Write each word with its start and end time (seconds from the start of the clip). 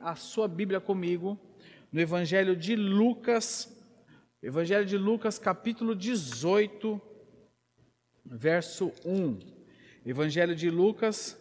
A 0.00 0.16
sua 0.16 0.48
Bíblia 0.48 0.80
comigo 0.80 1.38
no 1.92 2.00
Evangelho 2.00 2.56
de 2.56 2.74
Lucas, 2.74 3.72
Evangelho 4.42 4.84
de 4.84 4.98
Lucas, 4.98 5.38
capítulo 5.38 5.94
18, 5.94 7.00
verso 8.24 8.92
1. 9.04 9.38
Evangelho 10.04 10.56
de 10.56 10.68
Lucas, 10.68 11.40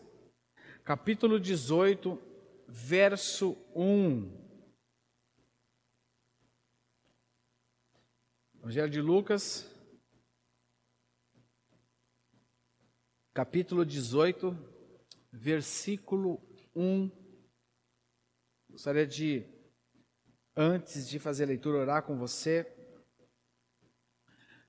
capítulo 0.84 1.40
18, 1.40 2.22
verso 2.68 3.58
1. 3.74 4.32
Evangelho 8.60 8.90
de 8.90 9.02
Lucas, 9.02 9.68
capítulo 13.34 13.84
18, 13.84 14.56
versículo 15.32 16.40
1. 16.76 17.27
Gostaria 18.78 19.08
de, 19.08 19.44
antes 20.56 21.10
de 21.10 21.18
fazer 21.18 21.46
a 21.46 21.48
leitura, 21.48 21.80
orar 21.80 22.04
com 22.04 22.16
você. 22.16 22.72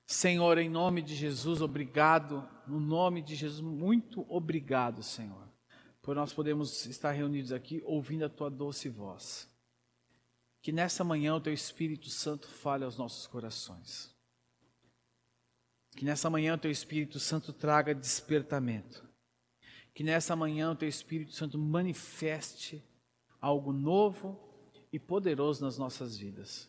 Senhor, 0.06 0.56
em 0.56 0.70
nome 0.70 1.02
de 1.02 1.14
Jesus, 1.14 1.60
obrigado. 1.60 2.48
No 2.66 2.80
nome 2.80 3.20
de 3.20 3.36
Jesus, 3.36 3.60
muito 3.60 4.24
obrigado, 4.26 5.02
Senhor, 5.02 5.46
por 6.00 6.16
nós 6.16 6.32
podermos 6.32 6.86
estar 6.86 7.12
reunidos 7.12 7.52
aqui 7.52 7.82
ouvindo 7.84 8.24
a 8.24 8.30
tua 8.30 8.48
doce 8.48 8.88
voz. 8.88 9.46
Que 10.62 10.72
nessa 10.72 11.04
manhã 11.04 11.34
o 11.34 11.40
teu 11.42 11.52
Espírito 11.52 12.08
Santo 12.08 12.48
fale 12.48 12.84
aos 12.84 12.96
nossos 12.96 13.26
corações. 13.26 14.16
Que 15.98 16.06
nessa 16.06 16.30
manhã 16.30 16.54
o 16.54 16.58
teu 16.58 16.70
Espírito 16.70 17.20
Santo 17.20 17.52
traga 17.52 17.94
despertamento. 17.94 19.06
Que 19.92 20.02
nessa 20.02 20.34
manhã 20.34 20.70
o 20.70 20.76
teu 20.76 20.88
Espírito 20.88 21.34
Santo 21.34 21.58
manifeste 21.58 22.87
algo 23.40 23.72
novo 23.72 24.38
e 24.92 24.98
poderoso 24.98 25.64
nas 25.64 25.78
nossas 25.78 26.16
vidas. 26.16 26.68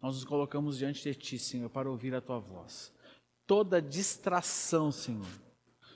Nós 0.00 0.14
nos 0.14 0.24
colocamos 0.24 0.78
diante 0.78 1.02
de 1.02 1.14
Ti, 1.14 1.38
Senhor, 1.38 1.68
para 1.68 1.90
ouvir 1.90 2.14
a 2.14 2.20
Tua 2.20 2.38
voz. 2.38 2.92
Toda 3.46 3.82
distração, 3.82 4.92
Senhor, 4.92 5.26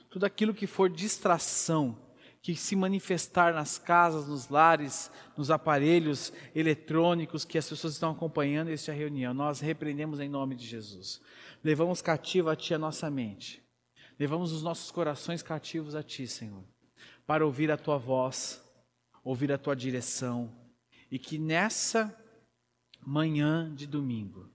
tudo 0.09 0.25
aquilo 0.25 0.53
que 0.53 0.67
for 0.67 0.89
distração, 0.89 1.97
que 2.41 2.55
se 2.55 2.75
manifestar 2.75 3.53
nas 3.53 3.77
casas, 3.77 4.27
nos 4.27 4.49
lares, 4.49 5.09
nos 5.37 5.49
aparelhos 5.49 6.33
eletrônicos 6.53 7.45
que 7.45 7.57
as 7.57 7.69
pessoas 7.69 7.93
estão 7.93 8.11
acompanhando 8.11 8.69
esta 8.69 8.91
reunião, 8.91 9.33
nós 9.33 9.61
repreendemos 9.61 10.19
em 10.19 10.27
nome 10.27 10.55
de 10.55 10.65
Jesus. 10.65 11.21
Levamos 11.63 12.01
cativo 12.01 12.49
a 12.49 12.55
Ti 12.55 12.73
a 12.73 12.79
nossa 12.79 13.09
mente. 13.09 13.63
Levamos 14.19 14.51
os 14.51 14.61
nossos 14.61 14.91
corações 14.91 15.41
cativos 15.41 15.95
a 15.95 16.03
Ti, 16.03 16.27
Senhor, 16.27 16.63
para 17.25 17.45
ouvir 17.45 17.71
a 17.71 17.77
Tua 17.77 17.97
voz, 17.97 18.62
ouvir 19.23 19.51
a 19.51 19.57
tua 19.57 19.75
direção 19.75 20.53
e 21.09 21.17
que 21.17 21.37
nessa 21.37 22.15
manhã 23.05 23.73
de 23.73 23.87
domingo 23.87 24.49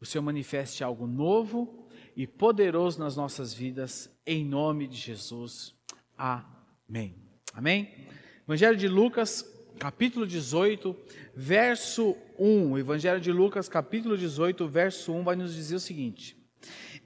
o 0.00 0.06
Senhor 0.06 0.22
manifeste 0.22 0.84
algo 0.84 1.06
novo 1.06 1.88
e 2.14 2.26
poderoso 2.26 2.98
nas 2.98 3.16
nossas 3.16 3.52
vidas, 3.52 4.10
em 4.26 4.44
nome 4.44 4.86
de 4.86 4.96
Jesus. 4.96 5.74
Amém. 6.16 7.14
Amém? 7.52 8.06
Evangelho 8.44 8.76
de 8.76 8.88
Lucas, 8.88 9.44
capítulo 9.78 10.26
18, 10.26 10.96
verso 11.34 12.16
1. 12.38 12.78
Evangelho 12.78 13.20
de 13.20 13.32
Lucas, 13.32 13.68
capítulo 13.68 14.16
18, 14.16 14.68
verso 14.68 15.12
1 15.12 15.24
vai 15.24 15.36
nos 15.36 15.54
dizer 15.54 15.76
o 15.76 15.80
seguinte: 15.80 16.36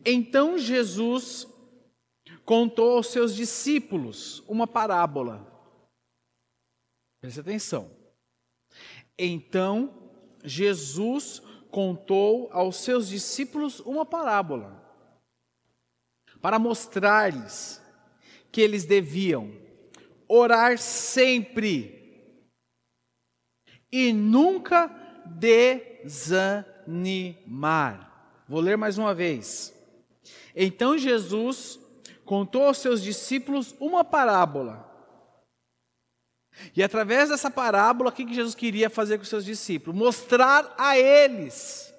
Então 0.05 0.59
Jesus 0.59 1.47
contou 2.44 2.97
aos 2.97 3.09
seus 3.09 3.34
discípulos 3.34 4.43
uma 4.49 4.66
parábola 4.66 5.50
Preste 7.20 7.41
atenção. 7.41 7.91
Então, 9.19 10.10
Jesus 10.42 11.42
contou 11.70 12.48
aos 12.53 12.76
seus 12.76 13.08
discípulos 13.08 13.81
uma 13.81 14.06
parábola 14.06 14.81
para 16.41 16.59
mostrar-lhes 16.59 17.80
que 18.50 18.60
eles 18.60 18.84
deviam 18.84 19.53
orar 20.26 20.78
sempre 20.78 22.00
e 23.92 24.12
nunca 24.12 24.88
desanimar. 25.26 26.25
Vou 28.48 28.60
ler 28.60 28.76
mais 28.76 28.98
uma 28.98 29.14
vez. 29.14 29.72
Então 30.54 30.98
Jesus 30.98 31.78
contou 32.25 32.64
aos 32.64 32.78
seus 32.78 33.03
discípulos 33.03 33.75
uma 33.78 34.04
parábola 34.04 34.90
e 36.75 36.83
através 36.83 37.28
dessa 37.28 37.50
parábola, 37.50 38.11
o 38.11 38.12
que 38.12 38.33
Jesus 38.33 38.55
queria 38.55 38.91
fazer 38.91 39.16
com 39.16 39.22
os 39.22 39.28
seus 39.28 39.44
discípulos? 39.44 39.99
Mostrar 39.99 40.75
a 40.77 40.99
eles, 40.99 41.93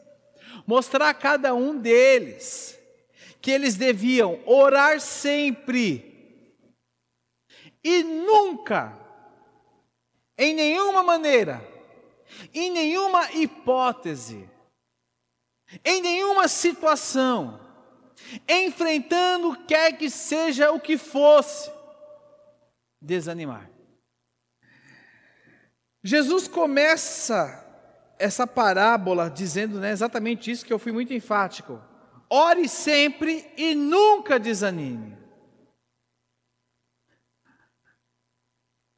mostrar 0.68 1.10
a 1.10 1.14
cada 1.14 1.54
um 1.54 1.78
deles, 1.78 2.80
que 3.42 3.52
eles 3.52 3.76
deviam 3.76 4.40
orar 4.46 5.00
sempre 5.00 6.12
e 7.84 8.04
nunca, 8.04 8.98
em 10.38 10.54
nenhuma 10.54 11.02
maneira, 11.02 11.68
em 12.54 12.70
nenhuma 12.70 13.32
hipótese, 13.32 14.48
em 15.84 16.02
nenhuma 16.02 16.48
situação, 16.48 17.60
enfrentando 18.48 19.58
quer 19.66 19.98
que 19.98 20.10
seja 20.10 20.72
o 20.72 20.80
que 20.80 20.98
fosse, 20.98 21.72
desanimar. 23.02 23.72
Jesus 26.04 26.48
começa 26.48 27.62
essa 28.18 28.46
parábola 28.48 29.30
dizendo 29.30 29.80
né, 29.80 29.92
exatamente 29.92 30.50
isso 30.50 30.66
que 30.66 30.74
eu 30.74 30.80
fui 30.80 30.92
muito 30.92 31.14
enfático. 31.14 31.82
Ore 32.30 32.68
sempre 32.68 33.52
e 33.58 33.76
nunca 33.76 34.40
desanime. 34.40 35.18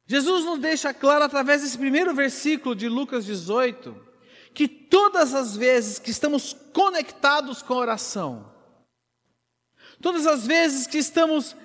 Jesus 0.06 0.44
nos 0.44 0.58
deixa 0.58 0.92
claro 0.92 1.24
através 1.24 1.62
desse 1.62 1.78
primeiro 1.78 2.14
versículo 2.14 2.74
de 2.74 2.88
Lucas 2.88 3.24
18 3.24 4.04
que 4.52 4.68
todas 4.68 5.34
as 5.34 5.56
vezes 5.56 5.98
que 5.98 6.10
estamos 6.10 6.54
conectados 6.72 7.62
com 7.62 7.74
a 7.74 7.78
oração, 7.78 8.52
todas 10.00 10.26
as 10.26 10.46
vezes 10.46 10.86
que 10.86 10.98
estamos 10.98 11.56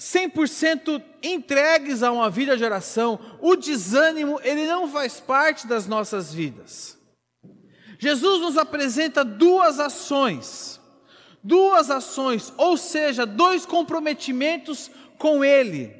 100% 0.00 1.02
entregues 1.22 2.02
a 2.02 2.10
uma 2.10 2.30
vida 2.30 2.56
de 2.56 2.64
oração, 2.64 3.20
o 3.38 3.54
desânimo, 3.54 4.40
ele 4.42 4.66
não 4.66 4.88
faz 4.88 5.20
parte 5.20 5.66
das 5.66 5.86
nossas 5.86 6.32
vidas. 6.32 6.98
Jesus 7.98 8.40
nos 8.40 8.56
apresenta 8.56 9.22
duas 9.22 9.78
ações, 9.78 10.80
duas 11.42 11.90
ações, 11.90 12.50
ou 12.56 12.78
seja, 12.78 13.26
dois 13.26 13.66
comprometimentos 13.66 14.90
com 15.18 15.44
Ele. 15.44 15.94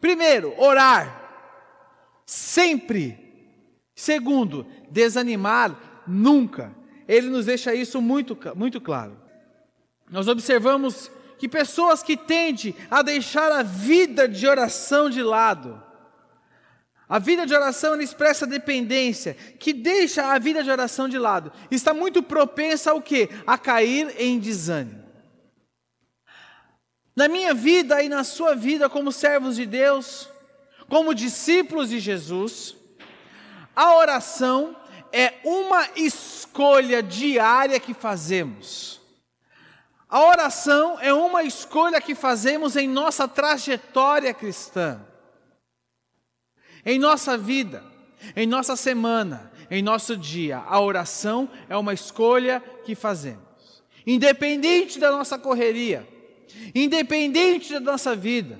Primeiro, 0.00 0.54
orar, 0.56 1.28
sempre. 2.24 3.26
Segundo, 3.96 4.64
desanimar, 4.88 6.04
nunca. 6.06 6.72
Ele 7.08 7.28
nos 7.28 7.46
deixa 7.46 7.74
isso 7.74 8.00
muito, 8.00 8.38
muito 8.54 8.80
claro. 8.80 9.20
Nós 10.08 10.28
observamos 10.28 11.10
que 11.38 11.48
pessoas 11.48 12.02
que 12.02 12.16
tendem 12.16 12.74
a 12.90 13.02
deixar 13.02 13.52
a 13.52 13.62
vida 13.62 14.28
de 14.28 14.46
oração 14.46 15.08
de 15.08 15.22
lado, 15.22 15.82
a 17.08 17.18
vida 17.18 17.46
de 17.46 17.54
oração 17.54 17.98
expressa 18.00 18.46
dependência, 18.46 19.34
que 19.58 19.72
deixa 19.72 20.26
a 20.26 20.38
vida 20.38 20.62
de 20.62 20.70
oração 20.70 21.08
de 21.08 21.18
lado, 21.18 21.50
está 21.70 21.94
muito 21.94 22.22
propensa 22.22 22.90
ao 22.90 23.00
que? 23.00 23.30
A 23.46 23.56
cair 23.56 24.14
em 24.18 24.38
desânimo. 24.38 25.04
Na 27.16 27.26
minha 27.26 27.54
vida 27.54 28.02
e 28.02 28.08
na 28.08 28.22
sua 28.24 28.54
vida 28.54 28.88
como 28.88 29.10
servos 29.10 29.56
de 29.56 29.64
Deus, 29.64 30.28
como 30.88 31.14
discípulos 31.14 31.88
de 31.88 31.98
Jesus, 31.98 32.76
a 33.74 33.94
oração 33.96 34.76
é 35.12 35.34
uma 35.44 35.88
escolha 35.96 37.02
diária 37.02 37.80
que 37.80 37.94
fazemos. 37.94 38.97
A 40.08 40.24
oração 40.24 40.98
é 41.00 41.12
uma 41.12 41.42
escolha 41.42 42.00
que 42.00 42.14
fazemos 42.14 42.76
em 42.76 42.88
nossa 42.88 43.28
trajetória 43.28 44.32
cristã. 44.32 45.00
Em 46.84 46.98
nossa 46.98 47.36
vida, 47.36 47.84
em 48.34 48.46
nossa 48.46 48.74
semana, 48.74 49.52
em 49.70 49.82
nosso 49.82 50.16
dia, 50.16 50.58
a 50.58 50.80
oração 50.80 51.50
é 51.68 51.76
uma 51.76 51.92
escolha 51.92 52.60
que 52.84 52.94
fazemos. 52.94 53.82
Independente 54.06 54.98
da 54.98 55.10
nossa 55.10 55.38
correria, 55.38 56.08
independente 56.74 57.74
da 57.74 57.80
nossa 57.80 58.16
vida, 58.16 58.58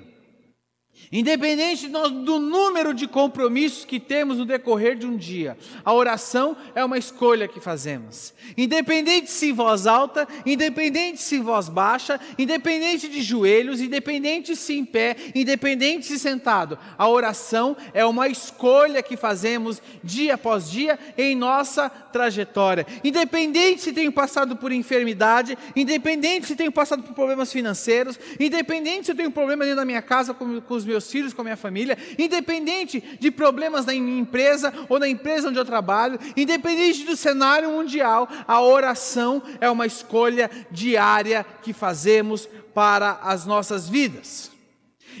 Independente 1.11 1.87
do 1.87 2.39
número 2.39 2.93
de 2.93 3.07
compromissos 3.07 3.83
que 3.83 3.99
temos 3.99 4.37
no 4.37 4.45
decorrer 4.45 4.95
de 4.95 5.07
um 5.07 5.17
dia, 5.17 5.57
a 5.83 5.91
oração 5.91 6.55
é 6.75 6.85
uma 6.85 6.99
escolha 6.99 7.47
que 7.47 7.59
fazemos. 7.59 8.31
Independente 8.55 9.31
se 9.31 9.47
em 9.47 9.53
voz 9.53 9.87
alta, 9.87 10.27
independente 10.45 11.19
se 11.19 11.37
em 11.37 11.41
voz 11.41 11.67
baixa, 11.67 12.19
independente 12.37 13.07
de 13.07 13.23
joelhos, 13.23 13.81
independente 13.81 14.55
se 14.55 14.77
em 14.77 14.85
pé, 14.85 15.15
independente 15.33 16.05
se 16.05 16.19
sentado, 16.19 16.77
a 16.95 17.07
oração 17.07 17.75
é 17.91 18.05
uma 18.05 18.27
escolha 18.27 19.01
que 19.01 19.17
fazemos 19.17 19.81
dia 20.03 20.35
após 20.35 20.69
dia 20.69 20.99
em 21.17 21.35
nossa 21.35 21.89
trajetória. 21.89 22.85
Independente 23.03 23.81
se 23.81 23.93
tenho 23.93 24.11
passado 24.11 24.55
por 24.55 24.71
enfermidade, 24.71 25.57
independente 25.75 26.45
se 26.45 26.55
tenho 26.55 26.71
passado 26.71 27.01
por 27.01 27.15
problemas 27.15 27.51
financeiros, 27.51 28.19
independente 28.39 29.07
se 29.07 29.11
eu 29.11 29.15
tenho 29.15 29.31
problema 29.31 29.63
dentro 29.63 29.77
da 29.77 29.85
minha 29.85 30.03
casa 30.03 30.35
com, 30.35 30.61
com 30.61 30.73
os 30.75 30.85
meus 30.89 31.09
filhos, 31.09 31.33
com 31.33 31.41
a 31.41 31.43
minha 31.43 31.57
família, 31.57 31.97
independente 32.17 32.99
de 33.19 33.31
problemas 33.31 33.85
na 33.85 33.93
minha 33.93 34.19
empresa 34.19 34.73
ou 34.89 34.99
na 34.99 35.07
empresa 35.07 35.49
onde 35.49 35.59
eu 35.59 35.65
trabalho, 35.65 36.19
independente 36.35 37.03
do 37.05 37.15
cenário 37.15 37.69
mundial, 37.69 38.27
a 38.47 38.61
oração 38.61 39.41
é 39.61 39.69
uma 39.69 39.85
escolha 39.85 40.49
diária 40.71 41.45
que 41.61 41.71
fazemos 41.71 42.47
para 42.73 43.19
as 43.23 43.45
nossas 43.45 43.87
vidas. 43.87 44.51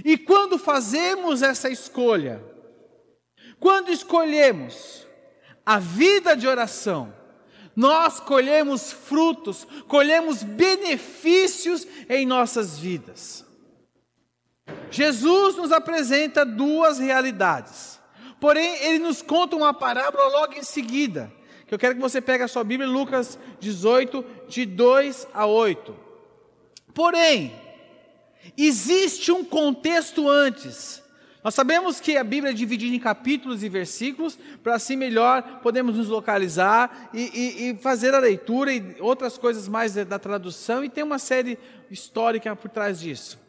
E 0.03 0.17
quando 0.17 0.57
fazemos 0.57 1.41
essa 1.41 1.69
escolha, 1.69 2.41
quando 3.59 3.91
escolhemos 3.91 5.05
a 5.65 5.77
vida 5.77 6.35
de 6.35 6.47
oração, 6.47 7.13
nós 7.75 8.19
colhemos 8.19 8.91
frutos, 8.91 9.65
colhemos 9.87 10.43
benefícios 10.43 11.87
em 12.09 12.25
nossas 12.25 12.77
vidas. 12.77 13.45
Jesus 14.91 15.55
nos 15.55 15.71
apresenta 15.71 16.45
duas 16.45 16.99
realidades. 16.99 17.99
Porém, 18.39 18.83
ele 18.83 18.99
nos 18.99 19.21
conta 19.21 19.55
uma 19.55 19.73
parábola 19.73 20.29
logo 20.29 20.53
em 20.53 20.63
seguida. 20.63 21.31
Que 21.67 21.73
eu 21.73 21.79
quero 21.79 21.95
que 21.95 22.01
você 22.01 22.19
pegue 22.19 22.43
a 22.43 22.47
sua 22.47 22.63
Bíblia, 22.63 22.89
Lucas 22.89 23.37
18, 23.59 24.25
de 24.47 24.65
2 24.65 25.27
a 25.33 25.45
8. 25.45 25.95
Porém, 26.93 27.53
existe 28.57 29.31
um 29.31 29.43
contexto 29.43 30.27
antes. 30.27 31.03
Nós 31.43 31.53
sabemos 31.53 31.99
que 31.99 32.17
a 32.17 32.23
Bíblia 32.23 32.51
é 32.51 32.55
dividida 32.55 32.95
em 32.95 32.99
capítulos 32.99 33.63
e 33.63 33.69
versículos, 33.69 34.37
para 34.61 34.75
assim 34.75 34.95
melhor 34.95 35.61
podemos 35.61 35.95
nos 35.95 36.07
localizar 36.07 37.09
e, 37.13 37.21
e, 37.21 37.69
e, 37.69 37.77
fazer 37.77 38.13
a 38.13 38.19
leitura 38.19 38.73
e 38.73 38.95
outras 38.99 39.37
coisas 39.37 39.67
mais 39.67 39.93
da 39.93 40.19
tradução, 40.19 40.83
e 40.83 40.89
tem 40.89 41.03
uma 41.03 41.19
série 41.19 41.57
histórica 41.89 42.53
por 42.55 42.69
trás 42.69 42.99
disso. 42.99 43.39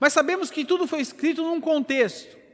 Mas 0.00 0.12
sabemos 0.12 0.50
que 0.50 0.64
tudo 0.64 0.86
foi 0.86 1.00
escrito 1.00 1.42
num 1.42 1.60
contexto. 1.60 2.44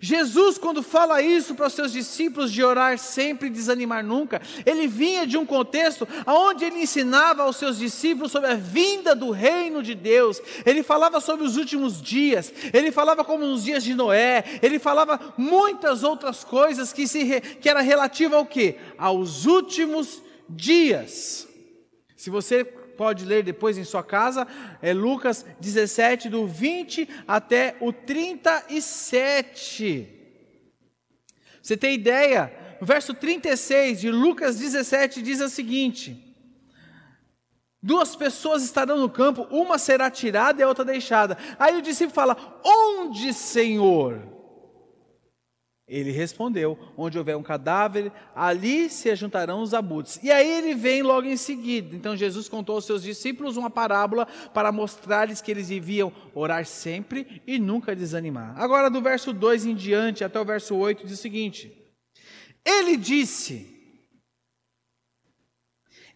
Jesus, 0.00 0.58
quando 0.58 0.82
fala 0.82 1.22
isso 1.22 1.54
para 1.54 1.66
os 1.66 1.72
seus 1.72 1.92
discípulos 1.92 2.52
de 2.52 2.62
orar 2.62 2.98
sempre 2.98 3.48
e 3.48 3.50
desanimar 3.50 4.04
nunca, 4.04 4.40
ele 4.64 4.86
vinha 4.86 5.26
de 5.26 5.36
um 5.36 5.46
contexto 5.46 6.06
onde 6.26 6.64
ele 6.64 6.82
ensinava 6.82 7.42
aos 7.42 7.56
seus 7.56 7.78
discípulos 7.78 8.32
sobre 8.32 8.50
a 8.50 8.54
vinda 8.54 9.14
do 9.14 9.30
reino 9.30 9.82
de 9.82 9.94
Deus, 9.94 10.40
ele 10.64 10.82
falava 10.82 11.20
sobre 11.20 11.44
os 11.44 11.56
últimos 11.56 12.00
dias, 12.00 12.52
ele 12.72 12.90
falava 12.90 13.24
como 13.24 13.46
nos 13.46 13.64
dias 13.64 13.84
de 13.84 13.94
Noé, 13.94 14.44
ele 14.62 14.78
falava 14.78 15.34
muitas 15.36 16.02
outras 16.02 16.44
coisas 16.44 16.92
que, 16.92 17.06
se, 17.06 17.40
que 17.40 17.68
era 17.68 17.80
relativa 17.80 18.36
ao 18.36 18.46
que? 18.46 18.76
Aos 18.98 19.46
últimos 19.46 20.22
dias. 20.48 21.46
Se 22.16 22.30
você 22.30 22.64
pode 22.96 23.24
ler 23.24 23.42
depois 23.42 23.76
em 23.78 23.84
sua 23.84 24.02
casa, 24.02 24.46
é 24.80 24.92
Lucas 24.92 25.44
17, 25.60 26.28
do 26.28 26.46
20 26.46 27.08
até 27.26 27.76
o 27.80 27.92
37. 27.92 30.08
Você 31.62 31.76
tem 31.76 31.94
ideia? 31.94 32.52
No 32.80 32.86
verso 32.86 33.14
36 33.14 34.00
de 34.00 34.10
Lucas 34.10 34.58
17 34.58 35.22
diz 35.22 35.40
o 35.40 35.48
seguinte: 35.48 36.20
Duas 37.82 38.16
pessoas 38.16 38.62
estarão 38.62 38.98
no 38.98 39.10
campo, 39.10 39.46
uma 39.50 39.78
será 39.78 40.10
tirada 40.10 40.60
e 40.60 40.64
a 40.64 40.68
outra 40.68 40.84
deixada. 40.84 41.38
Aí 41.58 41.76
o 41.76 41.82
discípulo 41.82 42.14
fala: 42.14 42.60
Onde, 42.64 43.32
Senhor? 43.32 44.33
Ele 45.86 46.10
respondeu: 46.10 46.78
Onde 46.96 47.18
houver 47.18 47.36
um 47.36 47.42
cadáver, 47.42 48.10
ali 48.34 48.88
se 48.88 49.14
juntarão 49.14 49.60
os 49.60 49.74
abutres. 49.74 50.18
E 50.22 50.30
aí 50.30 50.50
ele 50.50 50.74
vem 50.74 51.02
logo 51.02 51.26
em 51.26 51.36
seguida. 51.36 51.94
Então 51.94 52.16
Jesus 52.16 52.48
contou 52.48 52.76
aos 52.76 52.86
seus 52.86 53.02
discípulos 53.02 53.56
uma 53.56 53.68
parábola 53.68 54.26
para 54.54 54.72
mostrar-lhes 54.72 55.42
que 55.42 55.50
eles 55.50 55.68
deviam 55.68 56.12
orar 56.34 56.64
sempre 56.64 57.42
e 57.46 57.58
nunca 57.58 57.94
desanimar. 57.94 58.58
Agora, 58.58 58.88
do 58.88 59.02
verso 59.02 59.32
2 59.32 59.66
em 59.66 59.74
diante 59.74 60.24
até 60.24 60.40
o 60.40 60.44
verso 60.44 60.74
8, 60.74 61.06
diz 61.06 61.18
o 61.18 61.22
seguinte: 61.22 61.70
Ele 62.64 62.96
disse: 62.96 63.70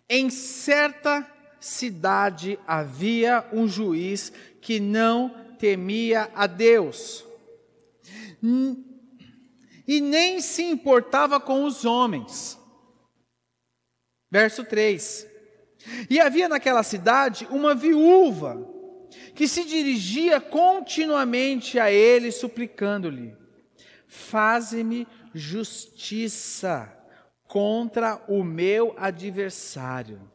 Em 0.08 0.30
certa 0.30 1.30
cidade 1.60 2.58
havia 2.66 3.44
um 3.52 3.68
juiz 3.68 4.32
que 4.62 4.80
não 4.80 5.28
temia 5.58 6.30
a 6.34 6.46
Deus 6.46 7.26
e 9.88 10.02
nem 10.02 10.42
se 10.42 10.62
importava 10.62 11.40
com 11.40 11.64
os 11.64 11.86
homens. 11.86 12.60
Verso 14.30 14.62
3: 14.62 15.26
E 16.10 16.20
havia 16.20 16.46
naquela 16.46 16.82
cidade 16.82 17.48
uma 17.50 17.74
viúva 17.74 18.62
que 19.34 19.48
se 19.48 19.64
dirigia 19.64 20.42
continuamente 20.42 21.78
a 21.78 21.90
ele, 21.90 22.30
suplicando-lhe: 22.30 23.34
Faze-me 24.06 25.08
justiça 25.32 26.94
contra 27.44 28.22
o 28.28 28.44
meu 28.44 28.94
adversário. 28.98 30.30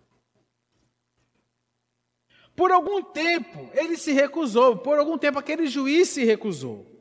Por 2.55 2.71
algum 2.71 3.03
tempo 3.03 3.69
ele 3.73 3.97
se 3.97 4.11
recusou, 4.13 4.77
por 4.77 4.97
algum 4.97 5.17
tempo 5.17 5.37
aquele 5.37 5.67
juiz 5.67 6.09
se 6.09 6.23
recusou 6.23 6.92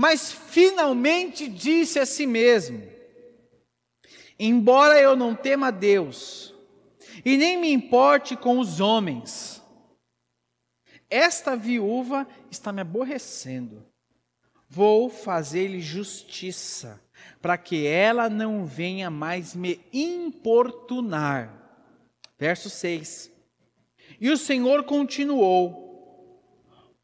mas 0.00 0.30
finalmente 0.30 1.48
disse 1.48 1.98
a 1.98 2.06
si 2.06 2.24
mesmo: 2.24 2.80
Embora 4.38 5.00
eu 5.00 5.16
não 5.16 5.34
tema 5.34 5.72
Deus, 5.72 6.54
e 7.24 7.36
nem 7.36 7.58
me 7.58 7.72
importe 7.72 8.36
com 8.36 8.60
os 8.60 8.78
homens, 8.78 9.60
esta 11.10 11.56
viúva 11.56 12.28
está 12.48 12.70
me 12.70 12.80
aborrecendo. 12.80 13.84
Vou 14.68 15.10
fazer-lhe 15.10 15.80
justiça, 15.80 17.02
para 17.42 17.58
que 17.58 17.84
ela 17.84 18.30
não 18.30 18.64
venha 18.64 19.10
mais 19.10 19.52
me 19.52 19.80
importunar. 19.92 21.52
Verso 22.38 22.70
6. 22.70 23.32
E 24.20 24.30
o 24.30 24.36
Senhor 24.36 24.84
continuou: 24.84 25.87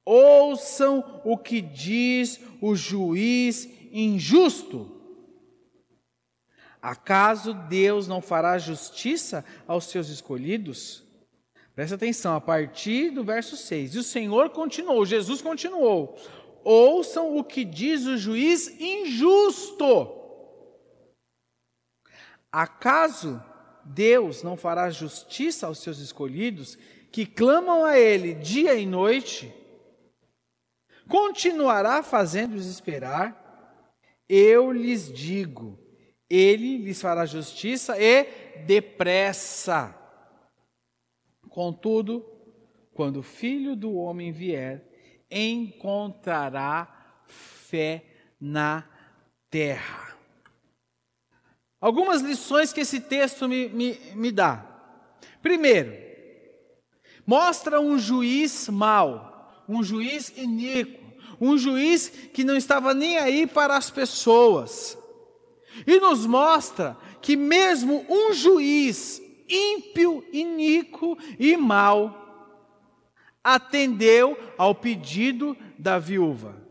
Ouçam 0.05 1.23
o 1.25 1.39
que 1.39 1.61
diz 1.61 2.39
o 2.61 2.77
juiz 2.77 3.69
injusto. 3.91 4.91
Acaso 6.83 7.55
Deus 7.55 8.07
não 8.07 8.21
fará 8.21 8.59
justiça 8.59 9.43
aos 9.67 9.87
seus 9.87 10.11
escolhidos? 10.11 11.03
Presta 11.75 11.95
atenção, 11.95 12.37
a 12.37 12.41
partir 12.41 13.11
do 13.11 13.25
verso 13.25 13.57
6. 13.57 13.95
E 13.95 13.99
o 13.99 14.03
Senhor 14.03 14.51
continuou, 14.51 15.07
Jesus 15.07 15.41
continuou: 15.41 16.17
Ouçam 16.63 17.37
o 17.37 17.43
que 17.43 17.65
diz 17.65 18.05
o 18.05 18.19
juiz 18.19 18.69
injusto. 18.79 20.13
Acaso 22.53 23.43
Deus 23.85 24.43
não 24.43 24.57
fará 24.57 24.91
justiça 24.91 25.67
aos 25.67 25.79
seus 25.79 25.99
escolhidos 25.99 26.79
que 27.11 27.25
clamam 27.25 27.85
a 27.85 27.99
Ele 27.99 28.35
dia 28.35 28.75
e 28.75 28.85
noite? 28.87 29.53
Continuará 31.09 32.03
fazendo-os 32.03 32.67
esperar. 32.67 33.43
Eu 34.29 34.73
lhes 34.73 35.13
digo, 35.13 35.79
ele 36.29 36.79
lhes 36.79 37.01
fará 37.01 37.27
justiça 37.27 37.97
e 37.99 38.25
depressa. 38.67 39.95
Contudo, 41.49 42.25
quando 42.93 43.19
o 43.19 43.23
filho 43.23 43.77
do 43.77 43.95
homem 43.95 44.33
vier, 44.33 44.83
encontrará 45.31 47.23
fé 47.27 48.05
na 48.41 48.85
terra. 49.51 50.17
Algumas 51.81 52.23
lições 52.23 52.73
que 52.73 52.81
esse 52.81 53.01
texto 53.01 53.49
me, 53.49 53.69
me, 53.69 53.99
me 54.15 54.33
dá. 54.33 54.65
Primeiro, 55.43 55.93
mostra 57.27 57.79
um 57.79 57.99
juiz 57.99 58.69
mau 58.69 59.34
um 59.69 59.83
juiz 59.83 60.33
iníquo, 60.37 61.03
um 61.41 61.57
juiz 61.59 62.09
que 62.33 62.45
não 62.45 62.57
estava 62.57 62.95
nem 62.95 63.19
aí 63.19 63.47
para 63.47 63.77
as 63.77 63.91
pessoas. 63.91 64.99
E 65.87 65.99
nos 65.99 66.25
mostra 66.25 66.97
que 67.21 67.37
mesmo 67.37 68.07
um 68.09 68.33
juiz 68.33 69.21
ímpio, 69.49 70.25
iníquo 70.33 71.19
e 71.39 71.57
mau 71.57 72.23
atendeu 73.43 74.39
ao 74.57 74.75
pedido 74.75 75.57
da 75.79 75.99
viúva. 75.99 76.65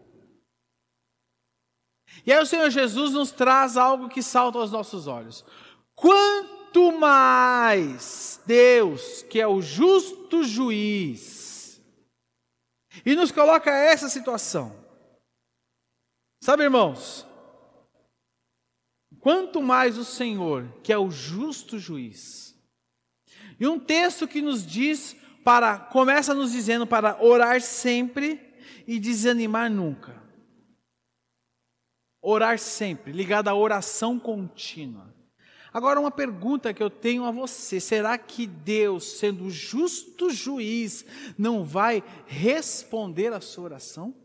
E 2.25 2.31
aí 2.31 2.41
o 2.41 2.45
Senhor 2.45 2.69
Jesus 2.69 3.11
nos 3.11 3.31
traz 3.31 3.75
algo 3.77 4.09
que 4.09 4.23
salta 4.23 4.57
aos 4.57 4.71
nossos 4.71 5.07
olhos. 5.07 5.43
Quanto 5.93 6.91
mais 6.91 8.41
Deus, 8.45 9.23
que 9.29 9.39
é 9.39 9.47
o 9.47 9.61
justo 9.61 10.43
juiz, 10.43 11.52
e 13.05 13.15
nos 13.15 13.31
coloca 13.31 13.71
essa 13.71 14.09
situação. 14.09 14.75
Sabe, 16.41 16.63
irmãos? 16.63 17.25
Quanto 19.19 19.61
mais 19.61 19.97
o 19.97 20.03
Senhor, 20.03 20.67
que 20.83 20.91
é 20.91 20.97
o 20.97 21.09
justo 21.09 21.79
juiz. 21.79 22.53
E 23.59 23.67
um 23.67 23.79
texto 23.79 24.27
que 24.27 24.41
nos 24.41 24.65
diz 24.65 25.15
para 25.43 25.79
começa 25.79 26.33
nos 26.33 26.51
dizendo 26.51 26.85
para 26.85 27.21
orar 27.23 27.61
sempre 27.61 28.53
e 28.85 28.99
desanimar 28.99 29.69
nunca. 29.69 30.21
Orar 32.21 32.59
sempre, 32.59 33.11
ligado 33.11 33.47
à 33.47 33.55
oração 33.55 34.19
contínua. 34.19 35.13
Agora, 35.73 35.99
uma 35.99 36.11
pergunta 36.11 36.73
que 36.73 36.83
eu 36.83 36.89
tenho 36.89 37.25
a 37.25 37.31
você: 37.31 37.79
será 37.79 38.17
que 38.17 38.45
Deus, 38.45 39.17
sendo 39.17 39.49
justo 39.49 40.29
juiz, 40.29 41.03
não 41.37 41.65
vai 41.65 42.03
responder 42.27 43.33
a 43.33 43.41
sua 43.41 43.65
oração? 43.65 44.15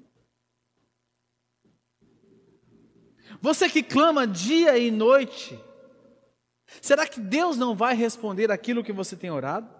Você 3.40 3.68
que 3.68 3.82
clama 3.82 4.26
dia 4.26 4.76
e 4.76 4.90
noite, 4.90 5.58
será 6.82 7.06
que 7.06 7.20
Deus 7.20 7.56
não 7.56 7.74
vai 7.74 7.94
responder 7.94 8.50
aquilo 8.50 8.84
que 8.84 8.92
você 8.92 9.16
tem 9.16 9.30
orado? 9.30 9.77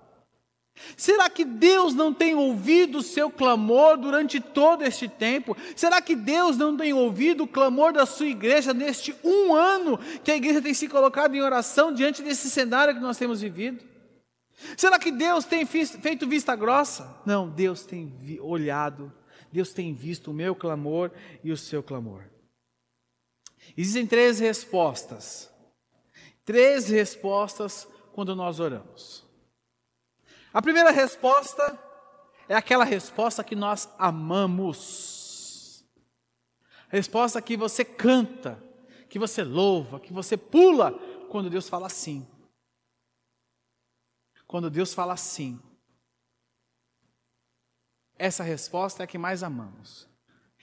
Será 0.97 1.29
que 1.29 1.45
Deus 1.45 1.95
não 1.95 2.13
tem 2.13 2.35
ouvido 2.35 2.99
o 2.99 3.03
seu 3.03 3.31
clamor 3.31 3.97
durante 3.97 4.41
todo 4.41 4.83
este 4.83 5.09
tempo? 5.09 5.57
Será 5.77 6.01
que 6.01 6.17
Deus 6.17 6.57
não 6.57 6.77
tem 6.77 6.93
ouvido 6.93 7.45
o 7.45 7.49
clamor 7.49 7.93
da 7.93 8.07
sua 8.07 8.27
igreja 8.27 8.73
neste 8.75 9.15
um 9.23 9.55
ano 9.55 9.99
que 10.23 10.31
a 10.31 10.37
igreja 10.37 10.63
tem 10.63 10.75
se 10.75 10.89
colocado 10.89 11.35
em 11.35 11.41
oração 11.41 11.93
diante 11.93 12.23
desse 12.23 12.51
cenário 12.51 12.95
que 12.95 13.01
nós 13.01 13.17
temos 13.17 13.41
vivido? 13.41 13.85
Será 14.77 14.99
que 14.99 15.13
Deus 15.13 15.45
tem 15.45 15.65
feito 15.65 16.27
vista 16.27 16.57
grossa? 16.57 17.17
Não, 17.25 17.49
Deus 17.49 17.85
tem 17.85 18.13
olhado, 18.41 19.13
Deus 19.53 19.73
tem 19.73 19.95
visto 19.95 20.31
o 20.31 20.35
meu 20.35 20.55
clamor 20.55 21.13
e 21.45 21.53
o 21.53 21.57
seu 21.57 21.83
clamor. 21.83 22.25
Existem 23.77 24.07
três 24.07 24.41
respostas. 24.41 25.51
Três 26.45 26.89
respostas 26.89 27.87
quando 28.13 28.35
nós 28.35 28.59
oramos. 28.59 29.28
A 30.59 30.61
primeira 30.61 30.91
resposta 30.91 31.79
é 32.49 32.57
aquela 32.57 32.83
resposta 32.83 33.45
que 33.45 33.55
nós 33.55 33.89
amamos. 33.97 35.87
A 36.91 36.97
resposta 36.97 37.41
que 37.41 37.57
você 37.57 37.85
canta, 37.85 38.61
que 39.09 39.21
você 39.21 39.45
louva, 39.45 40.01
que 40.01 40.13
você 40.13 40.37
pula 40.37 40.99
quando 41.31 41.49
Deus 41.49 41.69
fala 41.69 41.87
assim. 41.87 42.27
Quando 44.49 44.69
Deus 44.69 44.93
fala 44.93 45.13
assim. 45.13 45.63
Essa 48.17 48.43
resposta 48.43 49.01
é 49.01 49.05
a 49.05 49.07
que 49.07 49.17
mais 49.17 49.45
amamos. 49.45 50.09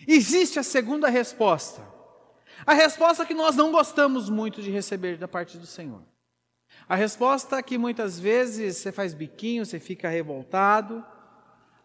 Existe 0.06 0.60
a 0.60 0.64
segunda 0.64 1.08
resposta. 1.08 1.82
A 2.66 2.74
resposta 2.74 3.25
que 3.25 3.34
nós 3.34 3.56
não 3.56 3.72
gostamos 3.72 4.30
muito 4.30 4.62
de 4.62 4.70
receber 4.72 5.18
da 5.18 5.25
parte 5.30 5.58
do 5.58 5.66
Senhor. 5.66 6.04
A 6.88 6.96
resposta 6.96 7.58
é 7.58 7.63
que 7.63 7.77
muitas 7.77 8.20
vezes 8.20 8.77
você 8.77 8.92
faz 8.92 9.13
biquinho, 9.13 9.65
você 9.65 9.80
fica 9.80 10.08
revoltado, 10.08 11.04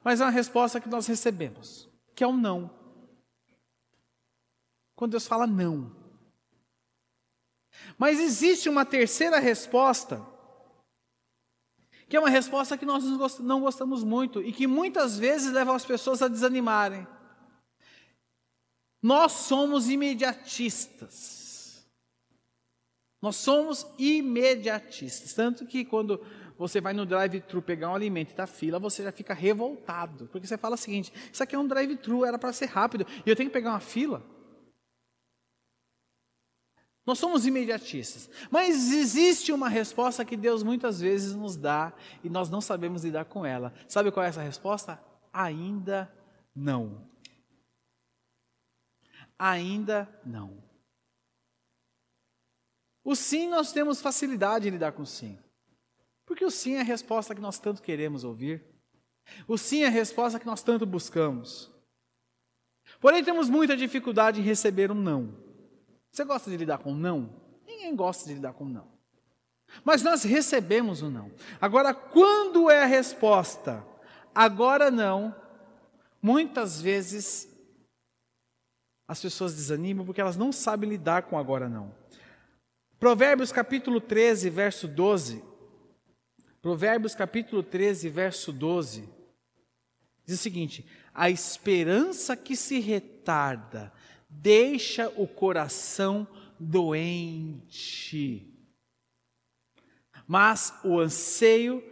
mas 0.04 0.21
é 0.21 0.25
uma 0.25 0.30
resposta 0.30 0.80
que 0.80 0.88
nós 0.88 1.07
recebemos, 1.07 1.88
que 2.14 2.23
é 2.23 2.26
um 2.26 2.37
não. 2.37 2.71
Quando 4.95 5.12
Deus 5.12 5.26
fala 5.26 5.47
não. 5.47 5.97
Mas 7.97 8.21
existe 8.21 8.69
uma 8.69 8.85
terceira 8.85 9.38
resposta, 9.38 10.25
que 12.09 12.16
é 12.16 12.21
uma 12.21 12.28
resposta 12.28 12.76
que 12.76 12.85
nós 12.85 13.04
não 13.38 13.61
gostamos 13.61 14.04
muito 14.04 14.42
e 14.42 14.52
que 14.52 14.66
muitas 14.66 15.19
vezes 15.19 15.52
leva 15.52 15.75
as 15.75 15.85
pessoas 15.85 16.21
a 16.21 16.28
desanimarem. 16.28 17.07
Nós 19.02 19.33
somos 19.33 19.88
imediatistas. 19.88 21.39
Nós 23.20 23.36
somos 23.36 23.86
imediatistas. 23.98 25.34
Tanto 25.34 25.66
que 25.66 25.84
quando 25.84 26.20
você 26.56 26.80
vai 26.80 26.92
no 26.92 27.06
drive-thru 27.06 27.62
pegar 27.62 27.90
um 27.90 27.94
alimento 27.94 28.28
e 28.28 28.32
está 28.32 28.46
fila, 28.46 28.78
você 28.78 29.02
já 29.02 29.12
fica 29.12 29.34
revoltado. 29.34 30.28
Porque 30.32 30.46
você 30.46 30.58
fala 30.58 30.74
o 30.74 30.78
seguinte: 30.78 31.12
isso 31.32 31.42
aqui 31.42 31.54
é 31.54 31.58
um 31.58 31.66
drive-thru, 31.66 32.24
era 32.24 32.38
para 32.38 32.52
ser 32.52 32.66
rápido, 32.66 33.06
e 33.24 33.28
eu 33.30 33.36
tenho 33.36 33.48
que 33.48 33.54
pegar 33.54 33.70
uma 33.70 33.80
fila. 33.80 34.22
Nós 37.06 37.18
somos 37.18 37.46
imediatistas. 37.46 38.30
Mas 38.50 38.92
existe 38.92 39.52
uma 39.52 39.68
resposta 39.68 40.24
que 40.24 40.36
Deus 40.36 40.62
muitas 40.62 41.00
vezes 41.00 41.34
nos 41.34 41.56
dá 41.56 41.92
e 42.22 42.28
nós 42.28 42.50
não 42.50 42.60
sabemos 42.60 43.02
lidar 43.04 43.24
com 43.24 43.44
ela. 43.44 43.72
Sabe 43.88 44.12
qual 44.12 44.24
é 44.24 44.28
essa 44.28 44.42
resposta? 44.42 45.02
Ainda 45.32 46.12
não. 46.54 47.08
Ainda 49.38 50.08
não. 50.24 50.69
O 53.11 53.17
sim 53.17 53.49
nós 53.49 53.73
temos 53.73 54.00
facilidade 54.00 54.69
em 54.69 54.71
lidar 54.71 54.93
com 54.93 55.02
o 55.02 55.07
sim. 55.07 55.37
Porque 56.25 56.45
o 56.45 56.50
sim 56.50 56.75
é 56.75 56.81
a 56.81 56.85
resposta 56.85 57.35
que 57.35 57.40
nós 57.40 57.59
tanto 57.59 57.83
queremos 57.83 58.23
ouvir. 58.23 58.64
O 59.49 59.59
sim 59.59 59.83
é 59.83 59.88
a 59.88 59.90
resposta 59.90 60.38
que 60.38 60.47
nós 60.47 60.62
tanto 60.62 60.87
buscamos. 60.87 61.69
Porém, 63.00 63.25
temos 63.25 63.49
muita 63.49 63.76
dificuldade 63.76 64.40
em 64.40 64.45
receber 64.45 64.93
um 64.93 64.95
não. 64.95 65.35
Você 66.09 66.25
gosta 66.25 66.49
de 66.49 66.57
lidar 66.57 66.79
com 66.79 66.93
um 66.93 66.97
não? 66.97 67.35
Ninguém 67.67 67.97
gosta 67.97 68.29
de 68.29 68.35
lidar 68.35 68.52
com 68.52 68.62
um 68.62 68.69
não. 68.69 68.87
Mas 69.83 70.05
nós 70.05 70.23
recebemos 70.23 71.02
o 71.02 71.07
um 71.07 71.11
não. 71.11 71.33
Agora, 71.61 71.93
quando 71.93 72.71
é 72.71 72.85
a 72.85 72.87
resposta? 72.87 73.85
Agora 74.33 74.88
não. 74.88 75.35
Muitas 76.23 76.81
vezes 76.81 77.49
as 79.09 79.21
pessoas 79.21 79.52
desanimam 79.52 80.07
porque 80.07 80.21
elas 80.21 80.37
não 80.37 80.52
sabem 80.52 80.90
lidar 80.90 81.23
com 81.23 81.37
agora 81.37 81.69
não. 81.69 81.99
Provérbios 83.00 83.50
capítulo 83.50 83.99
13, 83.99 84.50
verso 84.50 84.87
12. 84.87 85.42
Provérbios 86.61 87.14
capítulo 87.14 87.62
13, 87.62 88.11
verso 88.11 88.52
12. 88.52 89.09
Diz 90.26 90.38
o 90.38 90.42
seguinte: 90.42 90.85
A 91.14 91.30
esperança 91.30 92.37
que 92.37 92.54
se 92.54 92.78
retarda 92.78 93.90
deixa 94.28 95.09
o 95.16 95.26
coração 95.26 96.28
doente, 96.59 98.47
mas 100.26 100.75
o 100.85 101.00
anseio 101.00 101.83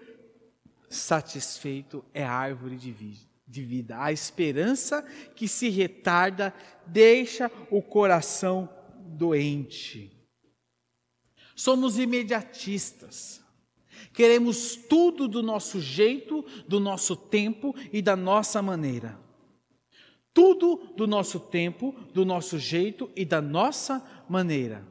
satisfeito 0.90 2.04
é 2.12 2.22
árvore 2.22 2.76
de 2.76 2.92
vida. 3.62 3.98
A 3.98 4.12
esperança 4.12 5.02
que 5.34 5.48
se 5.48 5.70
retarda 5.70 6.52
deixa 6.86 7.50
o 7.70 7.80
coração 7.80 8.68
doente. 8.98 10.17
Somos 11.58 11.98
imediatistas. 11.98 13.42
Queremos 14.12 14.76
tudo 14.76 15.26
do 15.26 15.42
nosso 15.42 15.80
jeito, 15.80 16.46
do 16.68 16.78
nosso 16.78 17.16
tempo 17.16 17.74
e 17.92 18.00
da 18.00 18.14
nossa 18.14 18.62
maneira. 18.62 19.18
Tudo 20.32 20.76
do 20.96 21.08
nosso 21.08 21.40
tempo, 21.40 21.92
do 22.14 22.24
nosso 22.24 22.60
jeito 22.60 23.10
e 23.16 23.24
da 23.24 23.42
nossa 23.42 24.00
maneira. 24.28 24.86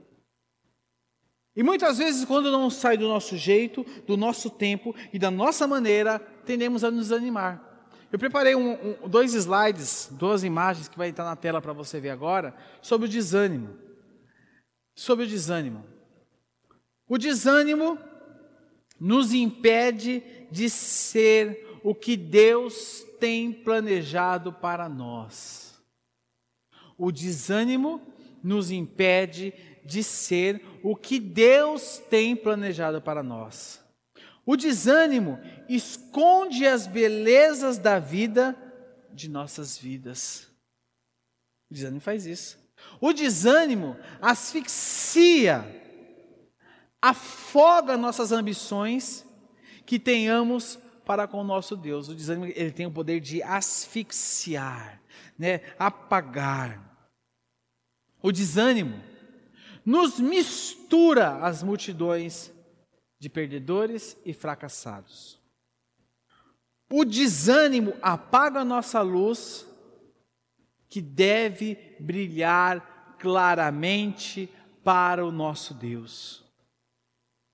E 1.56 1.64
muitas 1.64 2.00
vezes, 2.00 2.26
quando 2.26 2.52
não 2.52 2.70
sai 2.70 2.98
do 2.98 3.08
nosso 3.08 3.38
jeito, 3.38 3.86
do 4.06 4.18
nosso 4.18 4.50
tempo 4.50 4.94
e 5.14 5.18
da 5.18 5.32
nossa 5.32 5.66
maneira, 5.66 6.20
tendemos 6.20 6.84
a 6.84 6.92
nos 6.92 7.14
animar. 7.14 7.88
Eu 8.12 8.20
preparei 8.20 8.56
um, 8.56 8.74
um, 8.74 9.08
dois 9.08 9.34
slides, 9.34 10.10
duas 10.12 10.44
imagens 10.44 10.90
que 10.90 10.98
vai 10.98 11.12
estar 11.12 11.24
na 11.24 11.38
tela 11.38 11.62
para 11.62 11.72
você 11.72 12.02
ver 12.02 12.10
agora, 12.10 12.54
sobre 12.82 13.08
o 13.08 13.10
desânimo. 13.10 13.78
Sobre 14.94 15.24
o 15.24 15.28
desânimo. 15.28 15.96
O 17.08 17.18
desânimo 17.18 17.98
nos 19.00 19.34
impede 19.34 20.24
de 20.52 20.70
ser 20.70 21.80
o 21.84 21.94
que 21.96 22.18
Deus 22.18 23.06
tem 23.20 23.52
planejado 23.52 24.52
para 24.52 24.90
nós. 24.90 25.80
O 26.98 27.12
desânimo 27.12 28.02
nos 28.44 28.72
impede 28.72 29.54
de 29.86 30.04
ser 30.04 30.62
o 30.84 30.96
que 30.96 31.20
Deus 31.20 32.00
tem 32.10 32.36
planejado 32.36 33.02
para 33.02 33.24
nós. 33.24 33.80
O 34.46 34.56
desânimo 34.56 35.40
esconde 35.70 36.66
as 36.66 36.88
belezas 36.88 37.78
da 37.78 38.00
vida 38.00 38.56
de 39.14 39.30
nossas 39.30 39.78
vidas. 39.78 40.48
O 41.70 41.74
desânimo 41.74 42.02
faz 42.02 42.26
isso. 42.26 42.58
O 43.02 43.12
desânimo 43.12 43.98
asfixia, 44.22 45.66
afoga 47.10 47.98
nossas 47.98 48.32
ambições 48.32 49.26
que 49.86 49.98
tenhamos 49.98 50.78
para 51.06 51.28
com 51.28 51.40
o 51.40 51.44
nosso 51.44 51.76
Deus. 51.76 52.10
O 52.10 52.16
desânimo 52.16 52.46
ele 52.46 52.72
tem 52.72 52.86
o 52.86 52.92
poder 52.92 53.20
de 53.20 53.42
asfixiar, 53.42 55.02
né, 55.38 55.62
apagar. 55.80 56.84
O 58.22 58.32
desânimo 58.32 59.02
nos 59.86 60.20
mistura 60.20 61.38
às 61.38 61.64
multidões 61.64 62.52
de 63.20 63.30
perdedores 63.30 64.18
e 64.26 64.34
fracassados. 64.34 65.40
O 66.92 67.04
desânimo 67.06 67.94
apaga 68.02 68.62
a 68.62 68.66
nossa 68.66 69.02
luz, 69.02 69.66
que 70.90 71.02
deve 71.02 71.96
brilhar 72.00 73.16
claramente 73.20 74.50
para 74.84 75.26
o 75.26 75.32
nosso 75.32 75.74
Deus. 75.74 76.47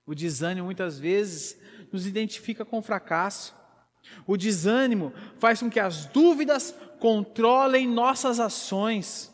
O 0.06 0.14
desânimo 0.14 0.66
muitas 0.66 0.98
vezes 0.98 1.58
nos 1.92 2.06
identifica 2.06 2.64
com 2.64 2.82
fracasso. 2.82 3.54
O 4.26 4.36
desânimo 4.36 5.12
faz 5.38 5.60
com 5.60 5.70
que 5.70 5.80
as 5.80 6.06
dúvidas 6.06 6.74
controlem 6.98 7.88
nossas 7.88 8.38
ações. 8.38 9.32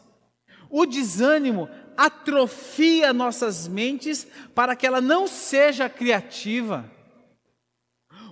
O 0.69 0.87
desânimo 0.87 1.69
atrofia 1.97 3.13
nossas 3.13 3.67
mentes 3.67 4.27
para 4.55 4.77
que 4.77 4.87
ela 4.87 5.01
não 5.01 5.27
seja 5.27 5.89
criativa. 5.89 6.89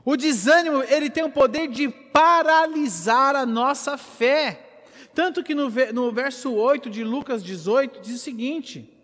O 0.04 0.16
desânimo, 0.16 0.83
ele 0.85 1.11
tem 1.11 1.25
o 1.25 1.30
poder 1.30 1.68
de 1.68 1.88
paralisar 1.88 3.35
a 3.35 3.45
nossa 3.45 3.99
fé. 3.99 4.83
Tanto 5.14 5.42
que 5.42 5.54
no, 5.54 5.68
no 5.92 6.12
verso 6.12 6.52
8 6.52 6.88
de 6.88 7.02
Lucas 7.02 7.42
18 7.42 8.00
diz 8.00 8.14
o 8.14 8.23
seguinte: 8.23 8.98